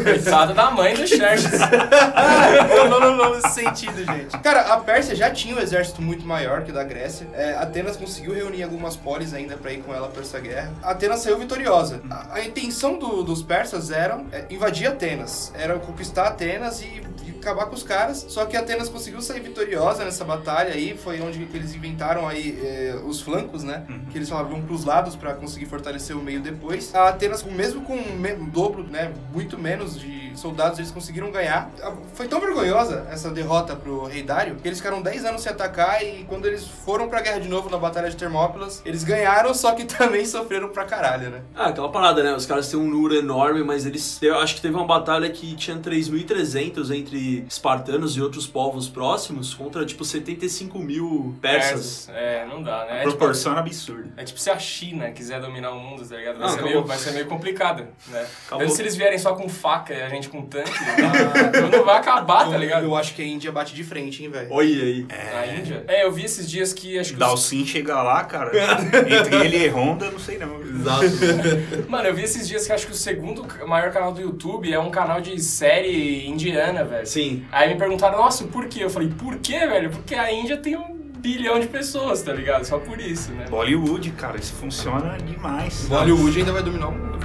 [0.02, 1.52] Coitado da mãe do Xerxes.
[1.60, 4.36] não, não, não, não, nesse sentido, gente.
[4.40, 7.28] Cara, a Pérsia já tinha um exército muito maior que o da Grécia.
[7.32, 10.72] É, Atenas conseguiu reunir algumas polis ainda pra ir com ela pra essa guerra.
[10.82, 12.02] Atenas saiu vitoriosa.
[12.10, 15.52] A, a intenção do- dos persas era é, invadir Atenas.
[15.56, 17.02] Era conquistar Atenas e
[17.40, 18.26] acabar com os caras.
[18.28, 20.96] Só que Atenas conseguiu sair vitoriosa nessa batalha aí.
[20.96, 23.84] Foi onde eles inventaram aí é, os flancos, né?
[24.10, 26.94] Que eles falavam pros lados pra conseguir fortalecer o meio depois.
[26.94, 29.12] A Atenas, mesmo com o dobro, né?
[29.32, 31.70] Muito menos de soldados, eles conseguiram ganhar.
[32.14, 36.04] Foi tão vergonhosa essa derrota pro rei Dário que eles ficaram 10 anos sem atacar
[36.04, 39.72] e quando eles foram pra guerra de novo na Batalha de Termópilas, eles ganharam, só
[39.72, 41.42] que também sofreram pra caralho, né?
[41.54, 42.34] Ah, aquela parada, né?
[42.34, 44.20] Os caras têm um número enorme, mas eles.
[44.22, 49.54] Eu acho que teve uma batalha que tinha 3.300 entre espartanos e outros povos próximos
[49.54, 52.08] contra, tipo, 75 mil persas.
[52.12, 52.96] É, não dá, né?
[52.96, 54.08] É tipo, Proporção absurda.
[54.16, 56.38] é tipo se a China quiser dominar o mundo, tá ligado?
[56.38, 58.26] Vai, Ah, ser, meio, vai ser meio complicado, né?
[58.46, 58.60] Acabou.
[58.60, 61.68] Mesmo se eles vierem só com faca e a gente com tanque, tá?
[61.70, 62.84] não vai acabar, tá ligado?
[62.84, 64.48] Eu, acho que a Índia bate de frente, hein, velho?
[64.50, 65.06] Olha aí.
[65.32, 65.84] Na Índia?
[65.88, 68.50] É, eu vi esses dias que acho que os Dalcin chega lá, cara.
[69.08, 70.60] Entre ele e Honda, não sei não.
[70.60, 71.04] Exato.
[71.88, 74.78] Mano, eu vi esses dias que acho que o segundo maior canal do YouTube é
[74.78, 77.06] um canal de série indiana, velho.
[77.06, 77.19] Sim.
[77.52, 78.84] Aí me perguntaram, nossa, por quê?
[78.84, 79.90] Eu falei, por quê, velho?
[79.90, 82.64] Porque a Índia tem um bilhão de pessoas, tá ligado?
[82.64, 83.46] Só por isso, né?
[83.48, 85.86] Bollywood, cara, isso funciona demais.
[85.88, 87.18] Bollywood ainda vai dominar o mundo,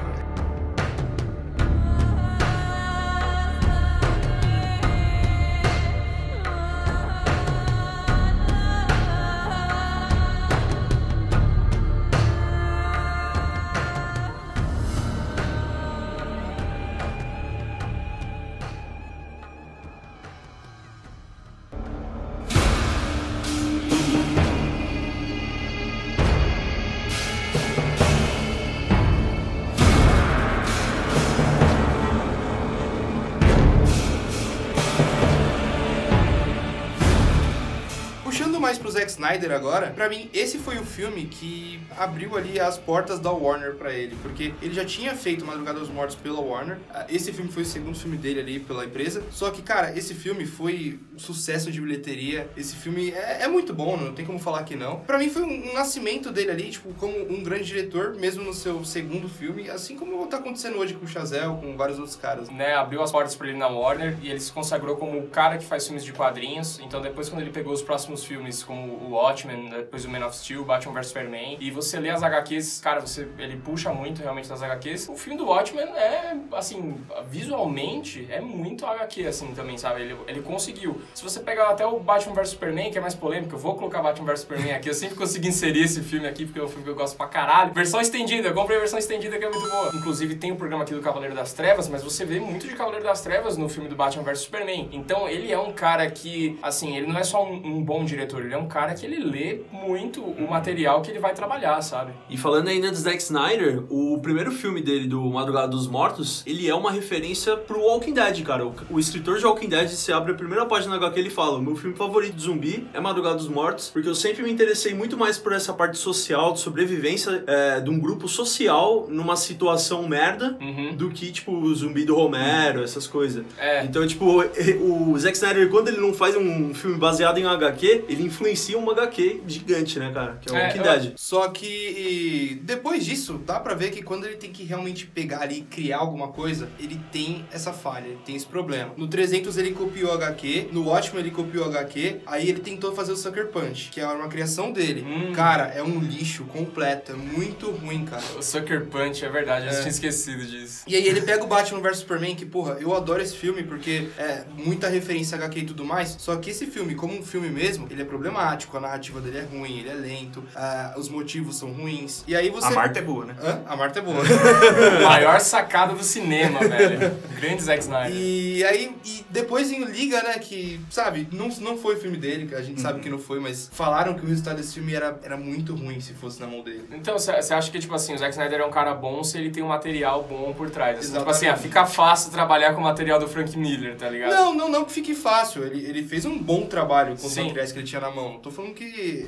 [39.06, 43.32] Zack Snyder agora, pra mim, esse foi o filme que abriu ali as portas da
[43.32, 46.78] Warner pra ele, porque ele já tinha feito Madrugada dos Mortos pela Warner.
[46.94, 49.24] Ah, Esse filme foi o segundo filme dele ali pela empresa.
[49.32, 52.50] Só que, cara, esse filme foi um sucesso de bilheteria.
[52.58, 55.00] Esse filme é, é muito bom, não tem como falar que não.
[55.02, 58.84] Pra mim foi um, nascimento dele ali, tipo, como um grande diretor, mesmo no seu
[58.84, 62.50] segundo filme, assim como tá acontecendo hoje com o Chazelle, com vários outros caras.
[62.50, 65.58] né, abriu as portas pra ele na Warner e ele se consagrou como o cara
[65.58, 66.80] que faz filmes de quadrinhos.
[66.80, 70.36] Então depois quando ele pegou os próximos filmes como o Watchmen, depois o Man of
[70.36, 74.47] Steel, Batman vs Superman, e você lê as HQs, cara, você ele puxa muito realmente
[74.49, 75.10] das HQs.
[75.10, 76.95] O filme do Watchmen é assim,
[77.29, 80.01] visualmente é muito HQ assim também, sabe?
[80.01, 81.01] Ele, ele conseguiu.
[81.13, 84.01] Se você pegar até o Batman vs Superman, que é mais polêmico, eu vou colocar
[84.01, 86.84] Batman vs Superman aqui, eu sempre consigo inserir esse filme aqui porque é um filme
[86.84, 87.73] que eu gosto pra caralho.
[87.73, 89.91] Versão estendida, eu comprei a versão estendida que é muito boa.
[89.93, 93.05] Inclusive tem o programa aqui do Cavaleiro das Trevas, mas você vê muito de Cavaleiro
[93.05, 94.89] das Trevas no filme do Batman vs Superman.
[94.91, 98.43] Então ele é um cara que, assim, ele não é só um, um bom diretor,
[98.43, 102.12] ele é um cara que ele lê muito o material que ele vai trabalhar, sabe?
[102.30, 106.67] E falando ainda do Zack Snyder, o primeiro filme dele, do Madrugada dos Mortos, ele
[106.69, 108.65] é uma referência pro Walking Dead, cara.
[108.89, 111.76] O, escritor de Walking Dead, você abre a primeira página da HQ, ele fala, meu
[111.76, 115.38] filme favorito de zumbi é Madrugada dos Mortos, porque eu sempre me interessei muito mais
[115.38, 120.95] por essa parte social, de sobrevivência é, de um grupo social numa situação merda, Uhum.
[120.95, 123.43] do que, tipo, o zumbi do Romero, essas coisas.
[123.58, 123.84] É.
[123.84, 124.26] Então, tipo,
[124.82, 128.91] o Zack Snyder, quando ele não faz um filme baseado em HQ, ele influencia uma
[128.91, 130.38] HQ gigante, né, cara?
[130.41, 131.13] Que é o É.
[131.15, 135.59] Só que depois disso, dá pra ver que quando ele tem que realmente pegar ali
[135.59, 138.93] e criar alguma coisa, ele tem essa falha, ele tem esse problema.
[138.97, 143.17] No 300 ele copiou HQ, no Watchmen ele copiou HQ, aí ele tentou fazer o
[143.17, 145.03] Sucker Punch, que é uma criação dele.
[145.03, 145.33] Hum.
[145.33, 148.23] Cara, é um lixo completo, é muito ruim, cara.
[148.38, 149.75] O Sucker Punch, é verdade, eu É.
[149.77, 150.83] tinha esquecido disso.
[150.88, 154.07] E aí ele pega o Batman vs Superman, que, porra, eu adoro esse filme porque
[154.17, 156.15] é muita referência a HQ e tudo mais.
[156.19, 159.43] Só que esse filme, como um filme mesmo, ele é problemático, a narrativa dele é
[159.43, 162.23] ruim, ele é lento, ah, os motivos são ruins.
[162.28, 162.67] E aí você.
[162.67, 163.36] A Marta é boa, né?
[163.41, 163.62] Hã?
[163.65, 164.23] A Marta é boa.
[165.04, 167.15] Maior sacada do cinema, velho.
[167.39, 168.15] Grande Zack Snyder.
[168.15, 172.47] E aí, e depois em Liga, né, que, sabe, não, não foi o filme dele,
[172.47, 175.19] que a gente sabe que não foi, mas falaram que o resultado desse filme era,
[175.23, 176.88] era muito ruim se fosse na mão dele.
[176.91, 179.49] Então, você acha que, tipo assim, o Zack Snyder é um cara bom se ele
[179.49, 180.99] tem um material bom por trás?
[180.99, 184.32] Assim, tipo assim, ah, fica fácil trabalhar com o material do Frank Miller, tá ligado?
[184.32, 185.63] Não, não, não que fique fácil.
[185.63, 188.39] Ele, ele fez um bom trabalho com os materiais que ele tinha na mão.
[188.45, 189.25] Tô falando que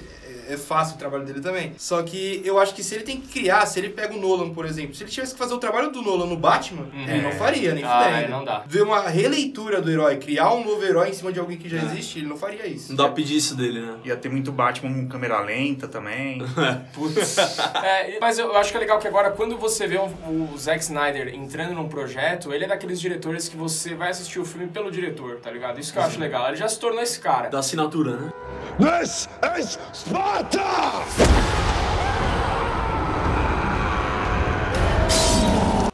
[0.47, 1.73] é, é fácil o trabalho dele também.
[1.77, 4.49] Só que eu acho que se ele tem que criar, se ele pega o Nolan,
[4.53, 7.31] por exemplo, se ele tivesse que fazer o trabalho do Nolan no Batman, ele não
[7.33, 8.17] faria, nem Ah, fudendo.
[8.25, 8.63] é, não dá.
[8.67, 11.77] Ver uma releitura do herói, criar um novo herói em cima de alguém que já
[11.77, 12.89] existe, ele não faria isso.
[12.89, 13.95] Não dá pra pedir isso dele, né?
[14.05, 16.39] Ia ter muito Batman com câmera lenta também.
[16.93, 17.37] Putz.
[17.83, 20.81] É, mas eu acho que é legal que agora, quando você vê um- o Zack
[20.83, 24.91] Snyder entrando num projeto, ele é daqueles diretores que você vai assistir o filme pelo
[24.91, 25.79] diretor, tá ligado?
[25.79, 26.47] Isso que eu acho legal.
[26.47, 27.49] Ele já se tornou esse cara.
[27.49, 28.31] Da assinatura, né?
[28.79, 29.27] This
[29.59, 30.36] is Sparta!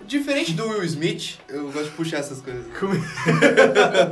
[0.06, 2.64] Diferente do Will Smith, eu gosto de puxar essas coisas.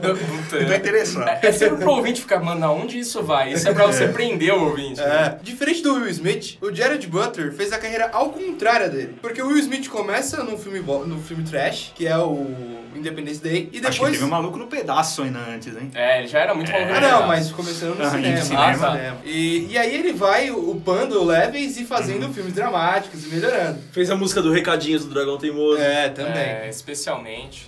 [0.02, 1.28] Eu tô interessado.
[1.30, 3.54] É, é sempre pro ouvinte ficar, mano, aonde isso vai?
[3.54, 5.00] Isso é pra você prender o ouvinte.
[5.00, 5.38] né?
[5.40, 5.44] É.
[5.44, 9.16] Diferente do Will Smith, o Jared Butler fez a carreira ao contrário dele.
[9.22, 12.48] Porque o Will Smith começa no filme, bo- no filme trash, que é o
[12.96, 14.12] Independence Day, e Acho que depois...
[14.14, 15.92] teve um maluco no pedaço ainda antes, hein?
[15.94, 16.78] É, ele já era muito bom.
[16.78, 18.42] Ah, não, mas começando no Ah, em cinema.
[18.42, 18.72] cinema.
[18.72, 19.18] no cinema.
[19.26, 23.80] E, e aí ele vai upando levels e fazendo filmes dramáticos e melhorando.
[23.92, 25.82] Fez a música do Recadinhos do Dragão Teimoso.
[25.82, 26.34] É, também.
[26.42, 27.66] É, especialmente.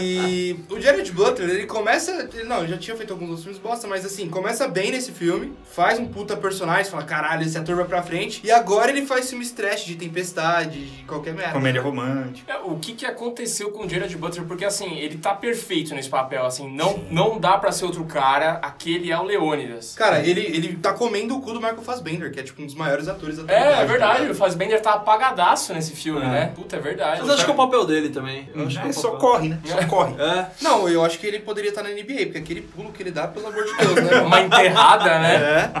[0.00, 2.28] E o Jared Butler, ele começa.
[2.34, 5.12] ele- Não, ele já tinha feito alguns outros filmes bosta, mas assim, começa bem nesse
[5.12, 8.40] filme, faz um puta personagem, fala, caralho, esse ator vai pra frente.
[8.44, 11.52] E agora ele faz filmes trash de tempestade, de qualquer merda.
[11.52, 12.52] Comédia romântica.
[12.52, 14.44] É, O que, que aconteceu com o Jared Butler?
[14.46, 18.58] Porque assim, ele tá perfeito nesse papel, assim, não, não dá pra ser outro cara,
[18.62, 19.94] aquele é o Leônidas.
[19.94, 22.74] Cara, ele, ele tá comendo o cu do Michael Fassbender, que é tipo um dos
[22.74, 26.28] maiores atores da É, é verdade, tá o Fassbender tá apagadaço nesse filme, É.
[26.28, 26.52] né?
[26.54, 27.20] Puta, é verdade.
[27.20, 28.48] Mas acho que é o papel dele também.
[28.54, 29.18] Eu acho que é É, só papel.
[29.20, 29.58] corre, né?
[29.64, 30.14] Só corre.
[30.20, 30.46] É.
[30.60, 33.26] Não, eu acho que ele poderia estar na NBA, porque aquele pulo que ele dá,
[33.28, 34.20] pelo amor de Deus, né?
[34.26, 35.72] Uma enterrada, né?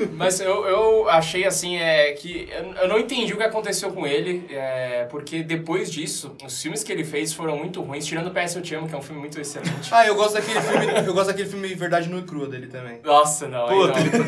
[0.00, 0.04] É.
[0.12, 4.06] Mas eu, eu achei assim, é que eu, eu não entendi o que aconteceu com
[4.06, 8.32] ele, é, porque depois disso, os filmes que ele fez foram muito ruins, tirando o
[8.32, 9.88] PS Eu Te Amo, que é um filme muito excelente.
[9.90, 10.86] Ah, eu gosto daquele filme.
[11.06, 12.98] Eu gosto daquele filme Verdade Nua e Crua dele também.
[13.04, 13.66] Nossa, não.
[13.68, 14.24] aí Puta, não.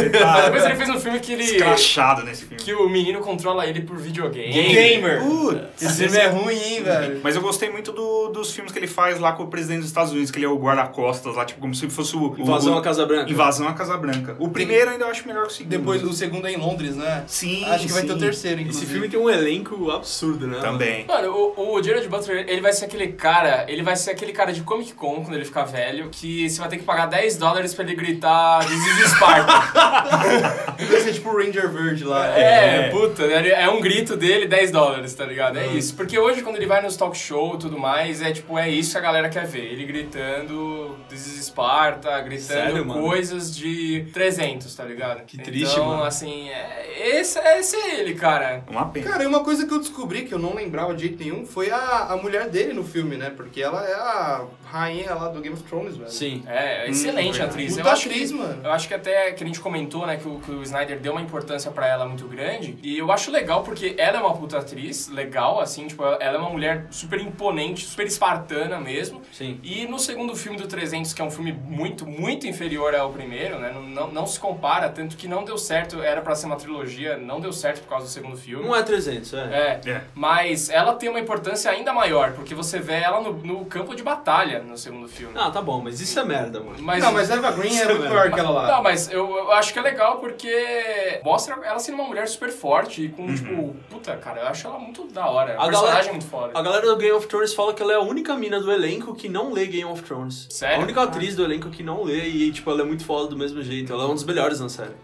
[0.00, 1.44] Ele Mas tá depois ele fez um filme que ele.
[1.44, 2.62] escrachado nesse filme.
[2.62, 4.52] que o menino controla ele por videogame.
[4.52, 5.20] Gamer!
[5.22, 5.82] Putz.
[5.82, 7.20] Esse filme é ruim, hein, velho?
[7.22, 9.88] Mas eu gostei muito do- dos filmes que ele faz lá com o presidente dos
[9.88, 12.30] Estados Unidos, que ele é o guarda-costas lá, tipo, como se fosse o...
[12.32, 13.30] o- Invasão à Casa Branca.
[13.30, 14.36] Invasão à Casa Branca.
[14.38, 15.70] O primeiro ainda eu acho melhor que o segundo.
[15.70, 17.24] Depois, o segundo é em Londres, né?
[17.26, 18.84] Sim, Acho que vai ter o terceiro, inclusive.
[18.84, 20.58] Esse filme tem um elenco absurdo, né?
[20.60, 21.06] Também.
[21.06, 24.52] Mano, o, o Jared Butler, ele vai ser aquele cara ele vai ser aquele cara
[24.52, 27.72] de Comic Con quando ele ficar velho, que você vai ter que pagar 10 dólares
[27.74, 30.68] pra ele gritar This is Sparta.
[30.78, 32.26] Vai ser tipo o Ranger Verde lá.
[32.26, 33.48] É, puta, né?
[33.48, 35.58] é um grito dele, 10 dólares, tá ligado?
[35.58, 35.94] É isso.
[35.94, 38.92] Porque hoje, quando ele vai nos talk show e tudo mais, é tipo, é isso
[38.92, 39.64] que a galera quer ver.
[39.72, 43.02] Ele gritando This is Sparta, gritando Sério, mano?
[43.02, 45.24] coisas de 300, tá ligado?
[45.24, 46.04] Que triste, então, mano.
[46.04, 48.62] assim, é, esse, esse é ele, cara.
[48.68, 49.10] Uma pena.
[49.10, 51.70] Cara, e uma coisa que eu descobri que eu não lembrava de jeito nenhum foi
[51.70, 53.27] a, a mulher dele no filme, né?
[53.30, 56.10] Porque ela é a rainha lá do Game of Thrones, velho.
[56.10, 56.42] Sim.
[56.46, 57.76] É, é excelente Hum, atriz.
[57.76, 58.60] Puta Eu acho atriz, que, mano.
[58.64, 61.12] Eu acho que até que a gente comentou, né, que o, que o Snyder deu
[61.12, 62.78] uma importância pra ela muito grande.
[62.82, 66.38] E eu acho legal porque ela é uma puta atriz, legal, assim, tipo, ela é
[66.38, 69.22] uma mulher super imponente, super espartana mesmo.
[69.32, 69.58] Sim.
[69.62, 73.58] E no segundo filme do 300, que é um filme muito, muito inferior ao primeiro,
[73.58, 76.56] né, não, não, não se compara, tanto que não deu certo, era pra ser uma
[76.56, 78.64] trilogia, não deu certo por causa do segundo filme.
[78.66, 79.38] Não é 300, é.
[79.84, 80.00] É, É.
[80.14, 84.02] mas ela tem uma importância ainda maior, porque você vê ela no, no campo de
[84.02, 85.34] batalha no segundo filme.
[85.36, 86.76] Ah, tá bom, mas isso é merda, mano.
[86.80, 88.14] Mas, Não, mas Eva Green é muito velho.
[88.14, 88.66] maior que ela lá.
[88.68, 92.50] Não, mas eu, eu acho que é legal porque mostra ela sendo uma mulher super
[92.50, 95.56] forte e com, tipo, puta, cara, eu acho ela muito da hora.
[95.58, 96.52] O A personagem galera- é muito foda.
[96.58, 99.14] A galera do Game of Thrones fala que ela é a única mina do elenco
[99.14, 100.46] que não lê Game of Thrones.
[100.50, 100.80] Sério?
[100.80, 103.36] A única atriz do elenco que não lê e, tipo, ela é muito foda do
[103.36, 103.92] mesmo jeito.
[103.92, 104.94] Ela é um dos melhores na série.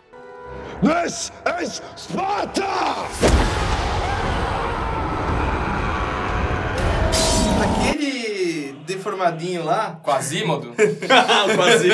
[0.83, 3.74] This is Sparta!
[7.63, 10.75] Aquele deformadinho lá, Quasimodo?
[11.55, 11.89] Quase.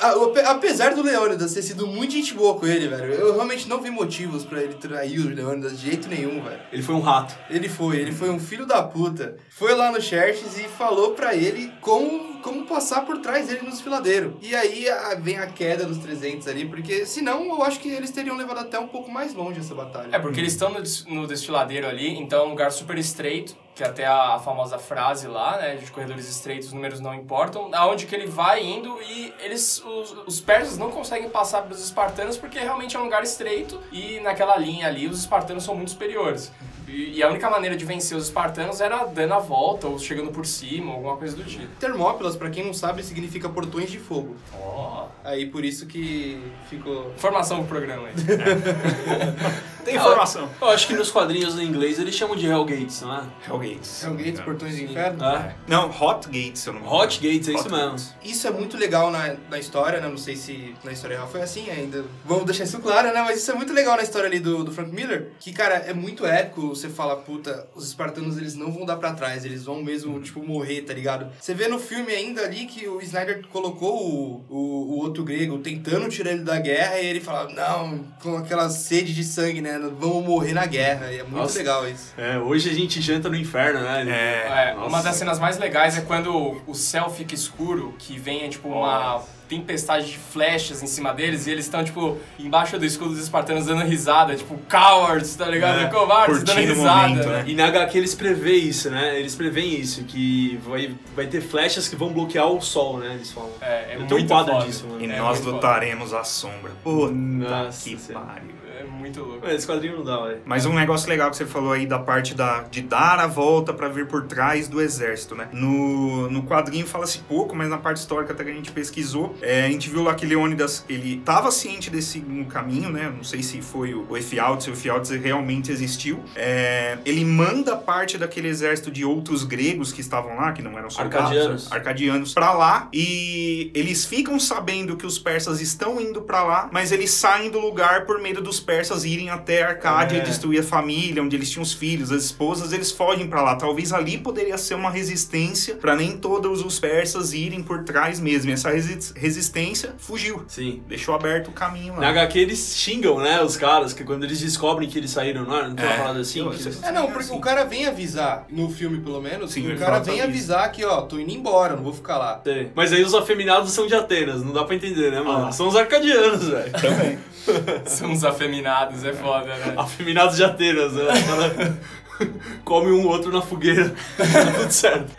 [0.00, 3.68] A- o- apesar do Leônidas ter sido muito gente boa com ele, velho, eu realmente
[3.68, 6.60] não vi motivos pra ele trair o Leônidas de jeito nenhum, velho.
[6.72, 7.34] Ele foi um rato.
[7.50, 9.36] Ele foi, ele foi um filho da puta.
[9.50, 13.70] Foi lá no Xerxes e falou pra ele como, como passar por trás dele no
[13.70, 14.38] desfiladeiro.
[14.42, 18.10] E aí a- vem a queda dos 300 ali, porque senão eu acho que eles
[18.10, 20.08] teriam levado até um pouco mais longe essa batalha.
[20.12, 20.80] É, porque eles estão no,
[21.14, 25.56] no desfiladeiro ali, então é um lugar super estreito, que até a, famosa frase lá,
[25.56, 29.80] né, de corredores estreitos, os números não importam, aonde que ele vai indo e eles,
[29.84, 34.18] os, os persas não conseguem passar pelos espartanos porque realmente é um lugar estreito e
[34.18, 36.50] naquela linha ali os espartanos são muito superiores.
[36.88, 40.30] E, e a única maneira de vencer os espartanos era dando a volta ou chegando
[40.30, 41.66] por cima, alguma coisa do tipo.
[41.78, 44.36] Termópilas, pra quem não sabe, significa portões de fogo.
[44.54, 47.12] Ó, Aí por isso que ficou.
[47.14, 48.14] informação pro programa aí.
[49.84, 50.48] Tem informação.
[50.60, 53.22] Eu acho que nos quadrinhos em inglês eles chamam de Hellgates, não é?
[53.46, 54.04] Hellgates.
[54.04, 55.24] Hellgates, portões do inferno.
[55.24, 55.54] É.
[55.66, 56.86] Não, Hot Gates, eu não me.
[56.88, 57.90] Hot Gates, é isso mesmo.
[57.90, 58.14] Gates.
[58.22, 60.08] Isso é muito legal na, na história, né?
[60.08, 62.04] Não sei se na história real foi assim ainda.
[62.24, 63.22] Vamos deixar isso claro, né?
[63.22, 65.32] Mas isso é muito legal na história ali do, do Frank Miller.
[65.40, 66.74] Que, cara, é muito épico.
[66.78, 69.44] Você fala, puta, os espartanos eles não vão dar pra trás.
[69.44, 71.30] Eles vão mesmo, tipo, morrer, tá ligado?
[71.40, 75.58] Você vê no filme ainda ali que o Snyder colocou o, o, o outro grego
[75.58, 76.98] tentando tirar ele da guerra.
[77.00, 79.78] E ele fala, não, com aquela sede de sangue, né?
[79.98, 81.12] Vamos morrer na guerra.
[81.12, 81.58] E é muito Nossa.
[81.58, 82.12] legal isso.
[82.16, 84.04] É, hoje a gente janta no inferno, né?
[84.08, 84.68] É.
[84.70, 84.88] É, Nossa.
[84.88, 89.22] uma das cenas mais legais é quando o céu fica escuro, que vem tipo uma
[89.48, 93.66] tempestade de flechas em cima deles e eles estão tipo embaixo do escudo dos espartanos
[93.66, 95.80] dando risada, tipo cowards, tá ligado?
[95.80, 97.08] É, Covardes dando risada.
[97.08, 97.44] momento, né?
[97.46, 99.18] E na HQ eles prevê isso, né?
[99.18, 103.14] Eles preveem isso, que vai, vai ter flechas que vão bloquear o sol, né?
[103.14, 103.50] Eles falam.
[103.60, 104.66] É, é Eu muito um quadro foda.
[104.66, 105.02] disso, mano.
[105.04, 106.72] E É nós lutaremos à sombra.
[106.84, 108.58] Puta Nossa que pariu.
[108.78, 109.40] É muito louco.
[109.42, 110.40] Mas Esse quadrinho não dá, velho.
[110.44, 113.72] Mas um negócio legal que você falou aí da parte da, de dar a volta
[113.72, 115.48] pra vir por trás do exército, né?
[115.52, 119.64] No, no quadrinho fala-se pouco, mas na parte histórica até que a gente pesquisou, é,
[119.64, 123.12] a gente viu lá que Leônidas, ele tava ciente desse um caminho, né?
[123.14, 126.22] Não sei se foi o, o Efialtes, se o Efialtes realmente existiu.
[126.36, 130.90] É, ele manda parte daquele exército de outros gregos que estavam lá, que não eram
[130.90, 131.72] soldados, Arcadianos.
[131.72, 136.92] arcadianos, pra lá, e eles ficam sabendo que os persas estão indo pra lá, mas
[136.92, 140.20] eles saem do lugar por medo dos persas irem até Arcádia É.
[140.20, 143.56] e destruir a família, onde eles tinham os filhos, as esposas, eles fogem pra lá.
[143.56, 148.50] Talvez ali poderia ser uma resistência pra nem todos os persas irem por trás mesmo.
[148.50, 150.44] E essa resi- resistência fugiu.
[150.48, 150.82] Sim.
[150.88, 152.00] Deixou aberto o caminho lá.
[152.00, 155.56] Na HQ eles xingam, né, os caras, que quando eles descobrem que eles saíram, não,
[155.58, 155.68] é?
[155.68, 155.98] não tem uma É.
[155.98, 156.40] parada assim?
[156.40, 157.36] Eu- eles- É, não, porque assim.
[157.36, 160.84] o cara vem avisar, no filme pelo menos, Sim, o cara vem sobre avisar que,
[160.84, 162.40] ó, tô indo embora, não vou ficar lá.
[162.44, 162.70] Sei.
[162.74, 165.46] Mas aí os afeminados são de Atenas, não dá pra entender, né, mano?
[165.46, 165.52] Ah.
[165.52, 166.72] São os arcadianos, velho.
[166.72, 167.18] Também.
[167.86, 168.68] São os afeminados,
[169.04, 169.74] é foda, né?
[169.76, 171.04] Afeminados de Atenas, né?
[172.64, 173.94] Comem um outro na fogueira.
[174.16, 175.12] tá tudo certo.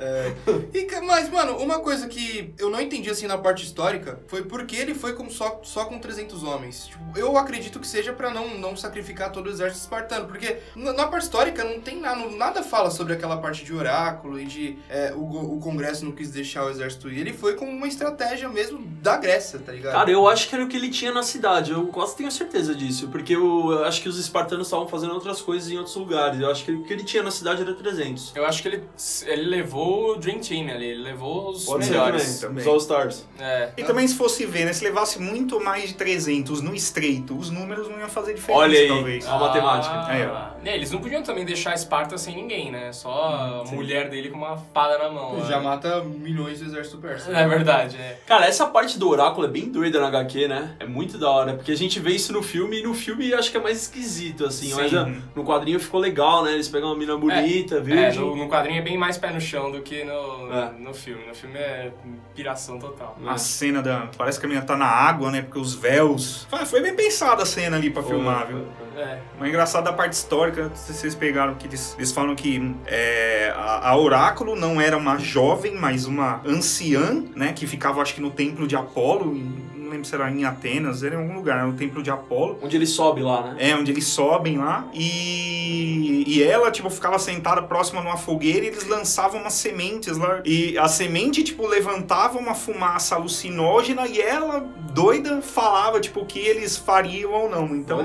[0.74, 4.44] E, ca- mas, mano, uma coisa que eu não entendi, assim, na parte histórica, foi
[4.44, 6.88] porque ele foi com só, só com 300 homens.
[6.88, 10.94] Tipo, eu acredito que seja pra não, não sacrificar todo o exército espartano, porque na,
[10.94, 14.78] na parte histórica não tem nada, nada fala sobre aquela parte de oráculo e de
[14.90, 17.20] é, o, o congresso não quis deixar o exército ir.
[17.20, 19.94] Ele foi com uma estratégia mesmo da Grécia, tá ligado?
[19.94, 22.74] Cara, eu acho que era o que ele tinha na cidade, eu quase tenho certeza
[22.76, 26.40] disso, porque eu, eu acho que os espartanos estavam fazendo outras coisas em outros lugares.
[26.40, 28.34] Eu acho que ele que ele tinha na cidade era 300.
[28.36, 28.84] Eu acho que ele,
[29.28, 32.24] ele levou o Dream Team ali, ele levou os Pode melhores.
[32.24, 32.64] ser também.
[32.64, 32.64] também.
[32.64, 33.26] Os All-Stars.
[33.40, 33.70] É.
[33.78, 34.74] E também se fosse ver, né?
[34.74, 38.80] Se levasse muito mais de 300 no estreito, os números não iam fazer diferença, Olha
[38.80, 38.88] aí.
[38.88, 39.28] talvez.
[39.28, 39.94] A matemática.
[40.08, 42.92] Ah, é, Eles não podiam também deixar a Esparta sem ninguém, né?
[42.92, 45.38] Só a mulher dele com uma espada na mão.
[45.38, 45.46] né?
[45.48, 47.32] Já mata milhões do exército persa.
[47.32, 48.20] É verdade, é.
[48.28, 50.76] Cara, essa parte do oráculo é bem doida na HQ, né?
[50.80, 53.52] É muito da hora, porque a gente vê isso no filme e no filme acho
[53.52, 54.68] que é mais esquisito, assim.
[54.70, 54.76] Sim.
[54.76, 56.54] Mas ah, no quadrinho ficou legal, né?
[56.54, 58.20] Eles pegam uma mina bonita, É, virgem.
[58.22, 60.72] no, no quadrinho é bem mais pé no chão do que no, É.
[60.80, 61.26] no filme.
[61.28, 61.92] No filme é
[62.36, 63.18] piração total.
[63.28, 64.08] A cena da.
[64.18, 65.42] Parece que a menina tá na água, né?
[65.42, 66.46] Porque os véus.
[66.50, 68.66] Foi- Foi bem pensada a cena ali pra filmar, viu?
[68.98, 69.20] É.
[69.40, 73.90] Mas engraçado da parte histórica, se vocês pegaram que eles, eles falam que é, a,
[73.90, 77.54] a Oráculo não era uma jovem, mas uma anciã, né?
[77.54, 81.02] Que ficava, acho que no templo de Apolo, em- não lembro se era em Atenas,
[81.04, 82.60] era em algum lugar, no templo de Apolo.
[82.62, 83.56] Onde ele sobe lá, né?
[83.72, 84.88] É, onde eles sobem lá.
[84.94, 90.42] E, e ela, tipo, ficava sentada próxima numa fogueira e eles lançavam umas sementes lá.
[90.46, 94.60] E a semente, tipo, levantava uma fumaça alucinógena e ela,
[94.94, 97.76] doida, falava, tipo, o que eles fariam ou não.
[97.76, 97.98] Então.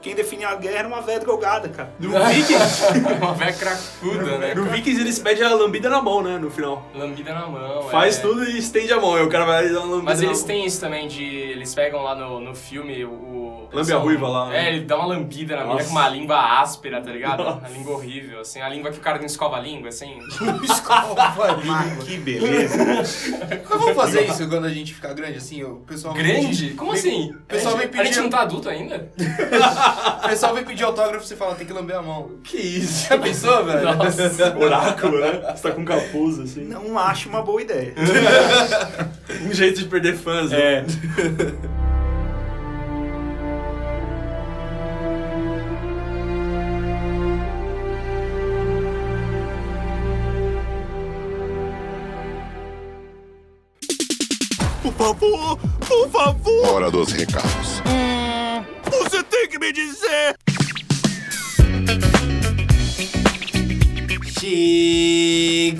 [0.00, 1.90] Quem definia a guerra era uma velha drogada, cara.
[1.98, 2.82] No Vikings,
[3.20, 4.54] Uma velha cracuda, né?
[4.54, 6.38] no Vikings eles pedem a lambida na mão, né?
[6.38, 6.86] No final.
[6.94, 7.82] Lambida na mão.
[7.90, 8.20] Faz é.
[8.20, 9.14] tudo e estende a mão.
[9.14, 10.46] Aí o cara vai dar uma lambida Mas na eles mão.
[10.46, 11.22] têm isso também de.
[11.24, 13.68] Eles pegam lá no, no filme o.
[13.72, 14.64] Lambe a ruiva lá, né?
[14.66, 17.44] É, ele dá uma lambida na mina com uma língua áspera, tá ligado?
[17.44, 17.58] Nossa.
[17.58, 18.60] Uma língua horrível, assim.
[18.60, 20.18] A língua que o cara não escova a língua, assim.
[21.64, 22.76] Mas que beleza.
[23.48, 26.46] Mas vamos fazer isso quando a gente ficar grande, assim, o pessoal vem Grande?
[26.48, 27.30] pedir- Como vem- assim?
[27.30, 29.08] O pessoal vem A gente pedir, não tá adulto ainda?
[30.24, 32.30] O pessoal vem pedir autógrafo e você fala, tem que lamber a mão.
[32.44, 33.08] Que isso?
[33.08, 33.94] Já pensou, velho?
[33.96, 34.54] Nossa.
[34.58, 35.54] Oráculo, né?
[35.54, 36.64] Você tá com capuz, assim.
[36.64, 37.94] Não acho uma boa ideia.
[39.42, 40.60] Um jeito de perder fãs, né?
[40.60, 40.84] É.
[54.82, 56.66] Por favor, por favor.
[56.68, 57.82] Hora dos recados.
[58.90, 60.36] Você tem que me dizer.
[64.40, 65.76] Chegamos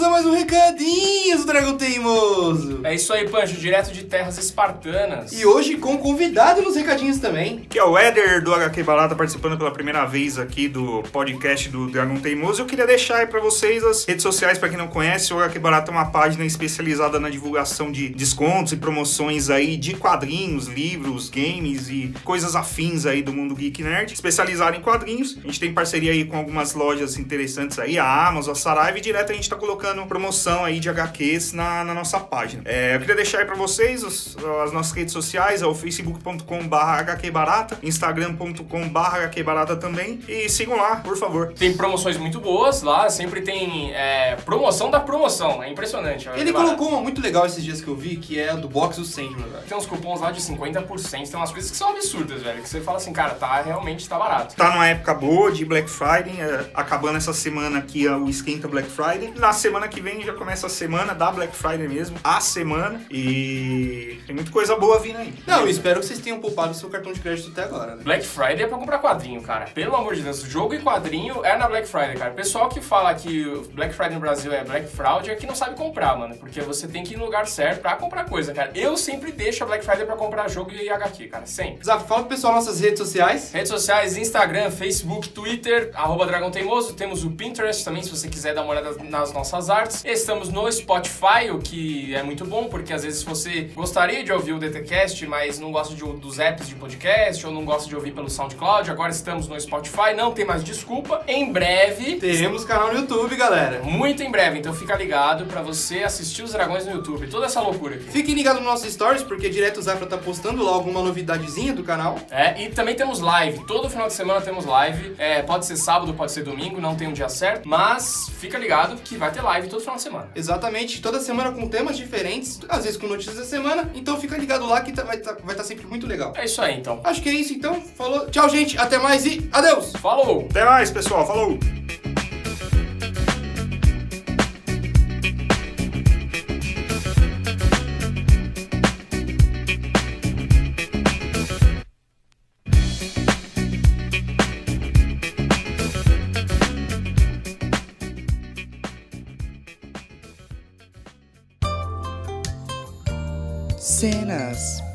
[0.00, 2.82] a mais um recadinho do Dragão Teimoso.
[2.84, 5.32] É isso aí, Pancho, direto de terras espartanas.
[5.32, 7.66] E hoje com convidado nos recadinhos também.
[7.68, 11.90] Que é o Éder do HQ Balata participando pela primeira vez aqui do podcast do
[11.90, 12.62] Dragão Teimoso.
[12.62, 15.34] Eu queria deixar aí pra vocês as redes sociais, pra quem não conhece.
[15.34, 19.94] O HQ Balata é uma página especializada na divulgação de descontos e promoções aí de
[19.94, 24.12] quadrinhos, livros, games e coisas afins aí do mundo geek nerd.
[24.14, 25.36] Especializado em quadrinhos.
[25.42, 29.00] A gente tem parceria aí com algumas lojas interessantes aí, a Amazon, a Saraiva e
[29.00, 32.62] direto a gente tá colocando promoção aí de HQs na, na nossa página.
[32.64, 36.76] É, eu queria deixar aí pra vocês os- as nossas redes sociais, é o facebook.com.br
[37.22, 38.98] hqbarata, instagram.com.br
[39.30, 40.20] hqbarata também.
[40.28, 41.52] E sigam lá, por favor.
[41.52, 46.28] Tem promoções muito boas lá, sempre tem é, promoção da promoção, é impressionante.
[46.34, 48.68] Ele É colocou uma muito legal esses dias que eu vi, que é a do
[48.68, 49.64] box do Sandman, velho.
[49.68, 52.62] Tem uns cupons lá de 50%, tem umas coisas que são absurdas, velho.
[52.62, 54.54] Que você fala assim, cara, tá, realmente tá barato.
[54.56, 58.66] Tá numa época boa de Black Friday, é, acabando essa semana aqui é o Esquenta
[58.66, 59.32] Black Friday.
[59.36, 63.00] Na semana que vem já começa a semana da Black Friday mesmo, a semana.
[63.10, 65.34] E tem muita coisa boa vindo aí.
[65.46, 68.02] Não, eu espero que vocês tenham poupado o seu cartão de crédito até agora, né?
[68.02, 69.66] Black Friday é pra comprar quadrinho, cara.
[69.66, 72.32] Pelo amor de Deus, jogo e quadrinho é na Black Friday, cara.
[72.32, 75.54] Pessoal que fala que o Black Friday no Brasil é Black Fraud é que não
[75.54, 76.36] sabe comprar, mano.
[76.36, 78.70] Porque você tem que ir no lugar certo pra comprar coisa, cara.
[78.74, 81.46] Eu sempre deixo a Black Friday pra comprar jogo e HQ, cara.
[81.46, 81.84] Sempre.
[81.84, 83.52] Zaf, fala pro pessoal nossas redes sociais.
[83.52, 86.94] Redes sociais, Instagram, Facebook, Twitter, arroba Dragão Teimoso.
[86.94, 90.02] Temos o Pinterest também, se você quiser dar uma olhada nas nossas artes.
[90.02, 94.54] Estamos no Spotify, o que é muito bom, porque às vezes você gostaria de ouvir
[94.54, 98.12] o DTCast, mas não gosta de, dos apps de podcast, ou não gosta de ouvir
[98.12, 101.22] pelo SoundCloud, agora estamos no Spotify, não tem mais desculpa.
[101.28, 103.82] Em breve, Teremos canal no YouTube, galera.
[103.82, 107.26] muito em breve, então fica ligado pra você assistir os dragões no YouTube.
[107.26, 108.04] Toda essa loucura aqui.
[108.04, 111.84] Fiquem ligados nos nossos stories, porque direto o Zafra tá postando lá alguma novidadezinha do
[111.84, 112.16] canal.
[112.30, 113.66] É, e também temos live.
[113.66, 115.14] Todo final de semana temos live.
[115.18, 117.68] É, pode ser sábado, pode ser domingo, não tem um dia certo.
[117.68, 120.28] Mas fica ligado que vai ter live todo final de semana.
[120.34, 123.90] Exatamente, toda semana com temas diferentes, às vezes com notícias da semana.
[123.94, 126.32] Então fica ligado lá que tá- vai estar vai tá sempre muito legal.
[126.36, 127.00] É isso aí, então.
[127.04, 127.80] Acho que é isso então.
[127.80, 128.26] Falou.
[128.30, 128.78] Tchau, gente.
[128.78, 129.92] Até mais e adeus!
[130.00, 130.46] Falou!
[130.50, 131.26] Até mais, pessoal.
[131.26, 131.58] Falou!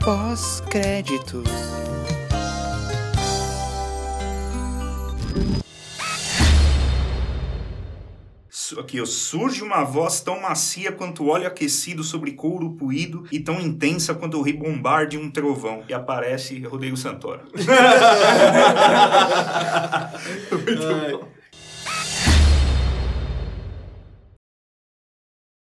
[0.10, 1.48] Pós-créditos.
[8.80, 9.06] Aqui, ó.
[9.06, 14.40] Surge uma voz tão macia quanto óleo aquecido sobre couro puído e tão intensa quanto
[14.40, 15.84] o rebombar de um trovão.
[15.88, 17.42] E aparece Rodrigo Santoro.
[20.52, 21.39] Ai.